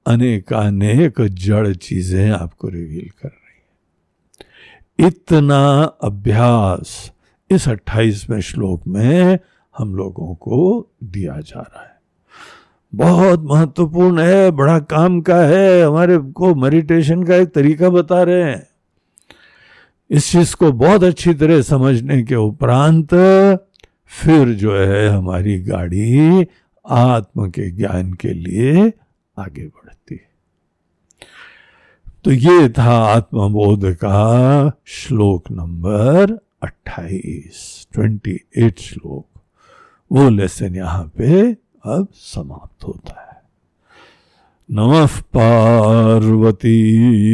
अनेकानेक 0.07 1.21
जड़ 1.21 1.73
चीज़ें 1.73 2.31
आपको 2.31 2.67
रिवील 2.67 3.09
कर 3.21 3.27
रही 3.27 3.29
हैं। 3.29 5.07
इतना 5.07 5.83
अभ्यास 6.03 7.11
इस 7.51 7.69
अट्ठाईसवें 7.69 8.41
श्लोक 8.41 8.87
में 8.87 9.39
हम 9.77 9.95
लोगों 9.95 10.35
को 10.35 10.87
दिया 11.03 11.39
जा 11.39 11.59
रहा 11.59 11.83
है। 11.83 11.95
बहुत 12.95 13.41
महत्वपूर्ण 13.43 14.19
है, 14.19 14.51
बड़ा 14.51 14.79
काम 14.79 15.21
का 15.21 15.41
है, 15.41 15.83
हमारे 15.83 16.17
को 16.17 16.55
मेडिटेशन 16.55 17.23
का 17.23 17.35
एक 17.35 17.49
तरीका 17.49 17.89
बता 17.89 18.23
रहे 18.23 18.43
हैं। 18.43 18.66
इस 20.09 20.31
चीज़ 20.31 20.55
को 20.55 20.71
बहुत 20.71 21.03
अच्छी 21.03 21.33
तरह 21.33 21.61
समझने 21.61 22.23
के 22.23 22.35
उपरांत 22.35 23.13
फिर 24.05 24.53
जो 24.53 24.77
है 24.77 25.09
हमारी 25.09 25.59
गाड़ी 25.59 26.47
आत्म 26.89 27.49
के 27.49 27.71
ज्ञान 27.71 28.13
के 28.13 28.29
लिए 28.29 28.93
आगे 29.37 29.65
बढ़ती 29.67 30.15
है। 30.15 30.29
तो 32.23 32.31
ये 32.31 32.69
था 32.69 32.97
आत्मबोध 32.97 33.93
का 33.93 34.71
श्लोक 34.85 35.51
नंबर 35.51 36.39
28 36.63 37.87
28 37.91 38.79
श्लोक। 38.79 39.39
वो 40.11 40.29
लेसन 40.29 40.75
यहाँ 40.75 41.11
पे 41.17 41.51
अब 41.85 42.07
समाप्त 42.13 42.83
होता 42.83 43.21
है। 43.21 43.41
नमः 44.71 45.07
पार्वती 45.07 46.87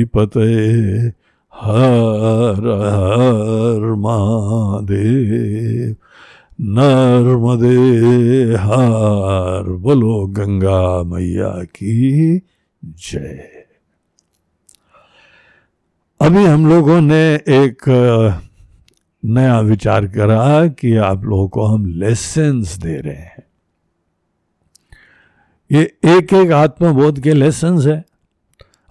पते 0.03 1.22
हर 1.55 2.91
हर 2.93 3.93
महादेव 3.93 5.95
नर्मदे 6.61 8.55
हर 8.55 9.71
बोलो 9.71 10.27
गंगा 10.27 11.03
मैया 11.03 11.63
की 11.63 12.41
जय। 12.85 13.65
अभी 16.21 16.45
हम 16.45 16.69
लोगों 16.69 17.01
ने 17.01 17.35
एक, 17.35 17.81
नया 19.25 19.59
विचार 19.59 20.07
करा 20.07 20.67
कि 20.67 20.95
आप 20.95 21.23
लोगों 21.23 21.47
को 21.47 21.65
हम 21.65 21.85
लेसन्स 21.85 22.77
दे 22.77 23.01
रहे 23.01 23.13
हैं। 23.13 23.43
ये 25.71 25.97
एक 26.05 26.33
एक 26.33 26.51
आत्मबोध 26.51 27.19
के 27.19 27.33
लेसन्स 27.33 27.85
है। 27.85 28.05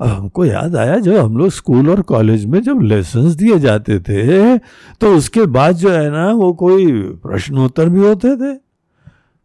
हमको 0.05 0.45
याद 0.45 0.77
आया, 0.77 0.97
जब 0.99 1.17
हम 1.17 1.37
लोग 1.39 1.51
स्कूल 1.51 1.91
और 1.91 2.01
कॉलेज 2.03 2.45
में 2.47 2.61
जब 2.63 2.81
लेसन 2.83 3.35
दिए 3.35 3.59
जाते 3.59 3.99
थे 4.01 4.59
तो 4.59 5.15
उसके 5.17 5.47
बाद 5.49 5.77
जो 5.77 5.91
है 5.91 6.11
ना, 6.11 6.31
वो 6.31 6.53
कोई 6.55 6.93
प्रश्नोत्तर 7.23 7.89
भी 7.89 8.01
होते 8.01 8.37
थे। 8.37 8.55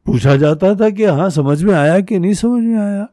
पूछा 0.06 0.36
जाता 0.36 0.74
था 0.76 0.90
कि 0.90 1.04
हाँ 1.06 1.30
समझ 1.30 1.62
में 1.64 1.74
आया 1.74 2.00
कि 2.00 2.20
नहीं 2.20 2.34
समझ 2.36 2.64
में 2.64 2.78
आया? 2.78 3.08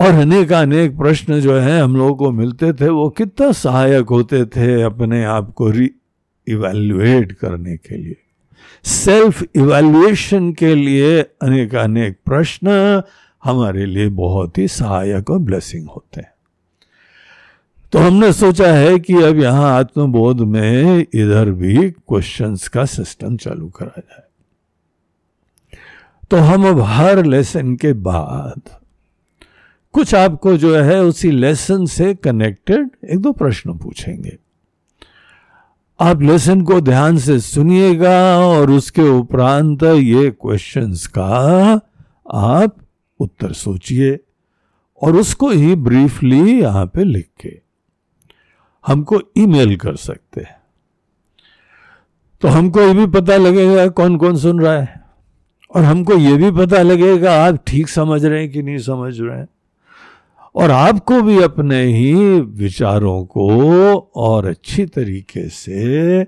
और 0.00 0.14
अनेक 0.20 0.52
अनेक 0.52 0.96
प्रश्न 0.98 1.40
जो 1.40 1.54
है, 1.54 1.80
हम 1.80 1.96
लोगों 1.96 2.14
को 2.14 2.30
मिलते 2.32 2.72
थे। 2.72 2.88
वो 2.88 3.08
कितना 3.10 3.50
सहायक 3.52 4.08
होते 4.08 4.44
थे 4.46 4.82
अपने 4.82 5.24
आप 5.24 5.52
को 5.52 5.70
री 5.70 5.90
इवेल्युएट 6.46 7.32
करने 7.32 7.76
के 7.76 7.96
लिए। 7.96 8.16
सेल्फ 8.84 9.42
इवेल्युएशन 9.56 10.52
के 10.52 10.74
लिए 10.74 11.20
अनेक 11.20 11.74
अनेक 11.74 12.18
प्रश्न 12.26 13.02
हमारे 13.44 13.86
लिए 13.86 14.08
बहुत 14.08 14.58
ही 14.58 14.68
सहायक 14.68 15.30
और 15.30 15.38
ब्लेसिंग 15.38 15.86
होते 15.86 16.20
हैं। 16.20 16.30
तो 17.92 17.98
हमने 17.98 18.32
सोचा 18.32 18.72
है 18.72 18.98
कि 18.98 19.14
अब 19.14 19.38
यहाँ 19.38 19.70
आत्मबोध 19.70 20.40
में 20.40 21.06
इधर 21.14 21.50
भी 21.50 21.90
क्वेश्चंस 21.90 22.68
का 22.68 22.84
सिस्टम 22.84 23.36
चालू 23.36 23.68
करा 23.68 24.00
जाए। 24.00 24.22
तो 26.30 26.36
हम 26.36 26.68
अब 26.68 26.80
हर 26.80 27.24
लेसन 27.24 27.74
के 27.76 27.92
बाद 27.92 28.60
कुछ 29.94 30.14
आपको 30.14 30.56
जो 30.56 30.74
है 30.76 31.00
उसी 31.02 31.30
लेसन 31.30 31.86
से 31.86 32.14
कनेक्टेड 32.14 32.90
एक 33.10 33.18
दो 33.18 33.32
प्रश्न 33.32 33.78
पूछेंगे। 33.78 34.36
आप 36.00 36.22
लेसन 36.22 36.62
को 36.62 36.80
ध्यान 36.80 37.18
से 37.18 37.40
सुनिएगा 37.40 38.38
और 38.38 38.70
उसके 38.70 39.02
उपरांत 39.02 39.82
ये 39.82 40.30
क्वेश्चंस 40.30 41.06
का 41.06 41.80
आप 42.34 42.76
उत्तर 43.22 43.52
सोचिए 43.52 44.18
और 45.02 45.16
उसको 45.16 45.50
ही 45.50 45.74
ब्रीफली 45.74 46.60
यहाँ 46.60 46.86
पे 46.86 47.04
लिख 47.04 47.28
के 47.40 47.60
हमको 48.86 49.20
ईमेल 49.38 49.76
कर 49.76 49.96
सकते 49.96 50.40
हैं। 50.40 50.56
तो 52.42 52.48
हमको 52.48 52.80
ये 52.80 52.94
भी 52.94 53.06
पता 53.06 53.36
लगेगा 53.36 53.86
कौन 53.88 54.16
कौन 54.16 54.36
सुन 54.36 54.60
रहा 54.60 54.80
है 54.80 55.00
और 55.74 55.82
हमको 55.82 56.14
ये 56.14 56.36
भी 56.36 56.50
पता 56.50 56.82
लगेगा 56.82 57.34
आप 57.46 57.58
ठीक 57.66 57.88
समझ 57.88 58.24
रहे 58.24 58.40
हैं 58.40 58.50
कि 58.52 58.62
नहीं 58.62 58.78
समझ 58.78 59.20
रहे 59.20 59.38
हैं। 59.38 59.48
और 60.54 60.70
आपको 60.70 61.20
भी 61.22 61.42
अपने 61.42 61.82
ही 61.84 62.40
विचारों 62.40 63.24
को 63.24 63.48
और 64.16 64.46
अच्छी 64.46 64.86
तरीके 64.86 65.48
से 65.48 66.24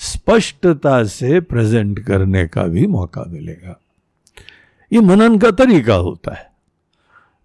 स्पष्टता 0.00 1.04
से 1.04 1.40
प्रेजेंट 1.40 1.98
करने 1.98 2.46
का 2.46 2.62
भी 2.62 2.86
मौका 2.86 3.24
मिलेगा। 3.28 3.80
ये 4.92 5.00
मनन 5.00 5.38
का 5.38 5.50
तरीका 5.50 5.94
होता 5.94 6.34
है। 6.34 6.46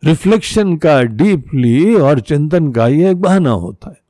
रिफ्लेक्शन 0.03 0.75
का 0.77 1.01
डीपली 1.01 1.93
और 1.95 2.19
चिंतन 2.19 2.71
का 2.71 2.87
ये 2.87 3.09
एक 3.11 3.21
बहाना 3.21 3.49
होता 3.49 3.89
है। 3.89 4.01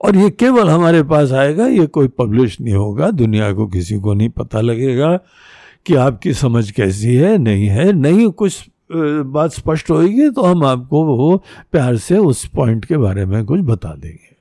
और 0.00 0.16
ये 0.16 0.30
केवल 0.30 0.68
हमारे 0.68 1.02
पास 1.02 1.32
आएगा, 1.32 1.66
ये 1.66 1.86
कोई 1.86 2.08
पब्लिश 2.08 2.60
नहीं 2.60 2.74
होगा, 2.74 3.10
दुनिया 3.10 3.52
को 3.52 3.66
किसी 3.66 3.98
को 3.98 4.14
नहीं 4.14 4.28
पता 4.28 4.60
लगेगा 4.60 5.16
कि 5.86 5.94
आपकी 5.94 6.32
समझ 6.34 6.70
कैसी 6.70 7.14
है, 7.14 7.36
नहीं 7.38 7.66
है, 7.66 7.92
नहीं 7.92 8.30
कुछ 8.30 8.64
बात 8.92 9.52
स्पष्ट 9.52 9.90
होगी 9.90 10.30
तो 10.30 10.42
हम 10.42 10.64
आपको 10.64 11.04
वो 11.04 11.36
प्यार 11.72 11.96
से 11.96 12.18
उस 12.18 12.44
पॉइंट 12.46 12.84
के 12.84 12.96
बारे 12.96 13.24
में 13.24 13.44
कुछ 13.44 13.60
बता 13.60 13.94
देंगे। 13.94 14.34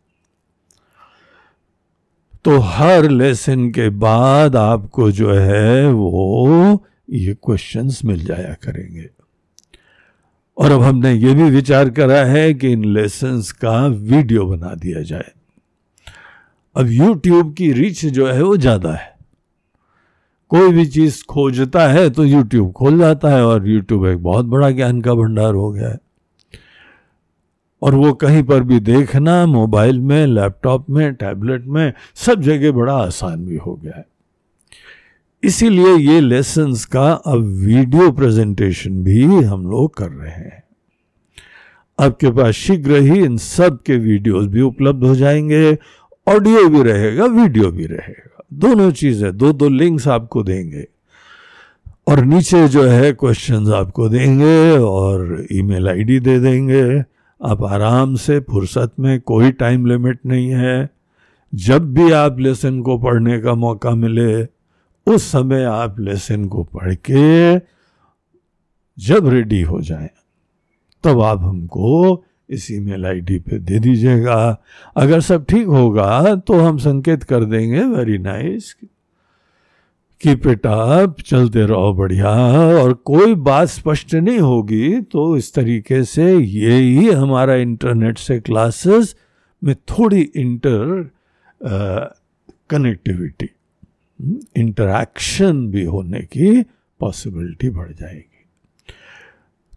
तो 2.45 2.57
हर 2.59 3.09
लेसन 3.09 3.69
के 3.69 3.89
बाद 3.89 4.55
आपको 4.55 5.09
जो 5.11 5.33
है 5.33 5.91
वो 5.91 6.83
ये 7.09 7.33
क्वेश्चंस 7.43 8.01
मिल 8.05 8.23
जाया 8.25 8.53
करेंगे। 8.63 9.09
और 10.57 10.71
अब 10.71 10.81
हमने 10.81 11.13
ये 11.13 11.33
भी 11.33 11.49
विचार 11.49 11.89
करा 11.89 12.23
है 12.25 12.53
कि 12.53 12.71
इन 12.71 12.85
लेसन्स 12.85 13.51
का 13.51 13.85
वीडियो 13.87 14.45
बना 14.45 14.73
दिया 14.75 15.01
जाए। 15.01 15.31
अब 16.75 16.87
YouTube 16.87 17.53
की 17.53 17.71
रीच 17.73 18.05
जो 18.05 18.27
है 18.27 18.41
वो 18.43 18.55
ज़्यादा 18.57 18.93
है। 18.93 19.13
कोई 20.51 20.71
भी 20.71 20.85
चीज़ 20.85 21.23
खोजता 21.25 21.87
है 21.87 22.09
तो 22.09 22.25
YouTube 22.25 22.71
खोल 22.71 22.97
जाता 22.99 23.29
है 23.29 23.45
और 23.45 23.67
YouTube 23.67 24.07
एक 24.07 24.23
बहुत 24.23 24.45
बड़ा 24.45 24.71
ज्ञान 24.71 25.01
का 25.01 25.13
भंडार 25.13 25.53
हो 25.53 25.71
गया 25.71 25.89
है। 25.89 25.99
और 27.81 27.95
वो 27.95 28.13
कहीं 28.13 28.43
पर 28.43 28.63
भी 28.63 28.79
देखना, 28.79 29.45
मोबाइल 29.45 29.99
में, 29.99 30.25
लैपटॉप 30.27 30.89
में 30.89 31.13
टैबलेट 31.13 31.65
में, 31.65 31.93
सब 32.15 32.41
जगह 32.41 32.71
बड़ा 32.71 32.93
आसान 32.93 33.45
भी 33.45 33.57
हो 33.57 33.75
गया 33.75 33.97
है। 33.97 34.05
इसीलिए 35.43 35.95
ये 35.95 36.21
लेसन्स 36.21 36.85
का 36.85 37.11
अब 37.11 37.41
वीडियो 37.43 38.11
प्रेजेंटेशन 38.11 39.03
भी 39.03 39.23
हम 39.23 39.69
लोग 39.69 39.93
कर 39.93 40.09
रहे 40.09 40.29
हैं। 40.29 40.63
आपके 41.99 42.29
पास 42.29 42.53
शीघ्र 42.53 42.95
ही 42.95 43.19
इन 43.19 43.37
सब 43.37 43.79
के 43.85 43.95
वीडियोस 43.95 44.45
भी 44.45 44.61
उपलब्ध 44.61 45.03
हो 45.03 45.15
जाएँगे 45.15 45.77
ऑडियो 46.27 46.69
भी 46.69 46.83
रहेगा 46.83 47.25
वीडियो 47.25 47.71
भी 47.71 47.85
रहेगा। 47.85 48.45
दोनों 48.53 48.91
चीज़ें, 48.91 49.37
दो 49.37 49.53
दो 49.53 49.69
लिंक्स 49.69 50.07
आपको 50.07 50.43
देंगे। 50.43 50.85
और 52.07 52.25
नीचे 52.25 52.67
जो 52.67 52.83
है 52.83 53.11
क्वेश्चंस 53.13 53.69
आपको 53.69 54.09
देंगे 54.09 54.77
और 54.77 55.45
ईमेल 55.51 55.89
आईडी 55.89 56.19
दे 56.19 56.39
देंगे। 56.39 57.03
आप 57.41 57.63
आराम 57.63 58.15
से, 58.15 58.39
फुर्सत 58.39 58.91
में, 58.99 59.19
कोई 59.21 59.51
टाइम 59.51 59.85
लिमिट 59.85 60.19
नहीं 60.25 60.49
है। 60.49 60.89
जब 61.55 61.93
भी 61.93 62.11
आप 62.11 62.39
लेसन 62.39 62.81
को 62.81 62.97
पढ़ने 62.97 63.39
का 63.39 63.53
मौका 63.53 63.95
मिले 63.95 64.54
उस 65.07 65.23
समय 65.31 65.63
आप 65.63 65.99
लेसन 65.99 66.45
को 66.47 66.63
पढ़ 66.63 66.93
के 67.09 67.55
जब 68.97 69.27
रेडी 69.29 69.61
हो 69.61 69.81
जाए, 69.81 70.09
तब 71.03 71.21
आप 71.21 71.39
हमको 71.39 72.23
इस 72.49 72.71
ईमेल 72.71 73.05
आईडी 73.05 73.37
पे 73.39 73.57
दे 73.59 73.79
दीजिएगा। 73.79 74.63
अगर 74.97 75.19
सब 75.21 75.45
ठीक 75.45 75.67
होगा 75.67 76.35
तो 76.37 76.59
हम 76.59 76.77
संकेत 76.77 77.23
कर 77.23 77.45
देंगे। 77.45 77.83
वेरी 77.85 78.17
नाइस 78.17 78.73
कीप 80.21 80.47
इट 80.47 81.21
चलते 81.21 81.65
रहो 81.65 81.93
बढ़िया। 81.93 82.29
और 82.75 82.93
कोई 83.05 83.33
बात 83.35 83.67
स्पष्ट 83.67 84.13
नहीं 84.15 84.39
होगी 84.39 85.01
तो 85.01 85.35
इस 85.37 85.53
तरीके 85.53 86.03
से 86.03 86.33
ये 86.35 86.73
ही 86.73 87.09
हमारा 87.11 87.55
इंटरनेट 87.55 88.17
से 88.17 88.39
क्लासेस 88.39 89.15
में 89.61 89.75
थोड़ी 89.89 90.21
इंटर 90.21 91.09
कनेक्टिविटी 92.69 93.49
इंटरैक्शन 94.57 95.67
भी 95.67 95.83
होने 95.83 96.19
की 96.19 96.63
पॉसिबिलिटी 96.99 97.69
बढ़ 97.69 97.91
जाएगी। 97.91 98.47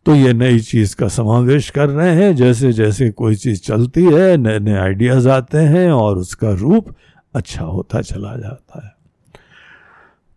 तो 0.06 0.14
ये 0.14 0.32
नई 0.32 0.60
चीज़ 0.60 0.96
का 0.96 1.08
समावेश 1.08 1.70
कर 1.70 1.88
रहे 1.88 2.14
हैं। 2.14 2.36
जैसे 2.36 2.72
जैसे 2.72 3.10
कोई 3.10 3.34
चीज़ 3.34 3.62
चलती 3.62 4.04
है 4.04 4.36
नए 4.36 4.58
नए 4.58 4.74
आइडियाज़ 4.74 5.28
आते 5.28 5.58
हैं 5.58 5.90
और 5.90 6.18
उसका 6.18 6.50
रूप 6.50 6.94
अच्छा 7.34 7.64
होता 7.64 8.00
चला 8.00 8.36
जाता 8.36 8.86
है। 8.86 8.96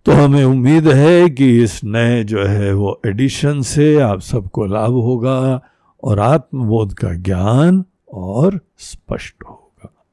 तो 0.05 0.11
हमें 0.11 0.45
उम्मीद 0.45 0.87
है 0.87 1.29
कि 1.29 1.63
इस 1.63 1.83
नए 1.83 2.23
जो 2.23 2.45
है 2.45 2.73
वो 2.73 3.01
एडिशन 3.05 3.61
से 3.61 3.99
आप 3.99 4.19
सबको 4.19 4.65
लाभ 4.65 4.91
होगा 4.91 5.61
और 6.03 6.19
आत्मबोध 6.19 6.93
का 6.93 7.13
ज्ञान 7.13 7.85
और 8.13 8.59
स्पष्ट 8.77 9.35
होगा। 9.49 10.05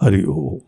हरिओम 0.00 0.67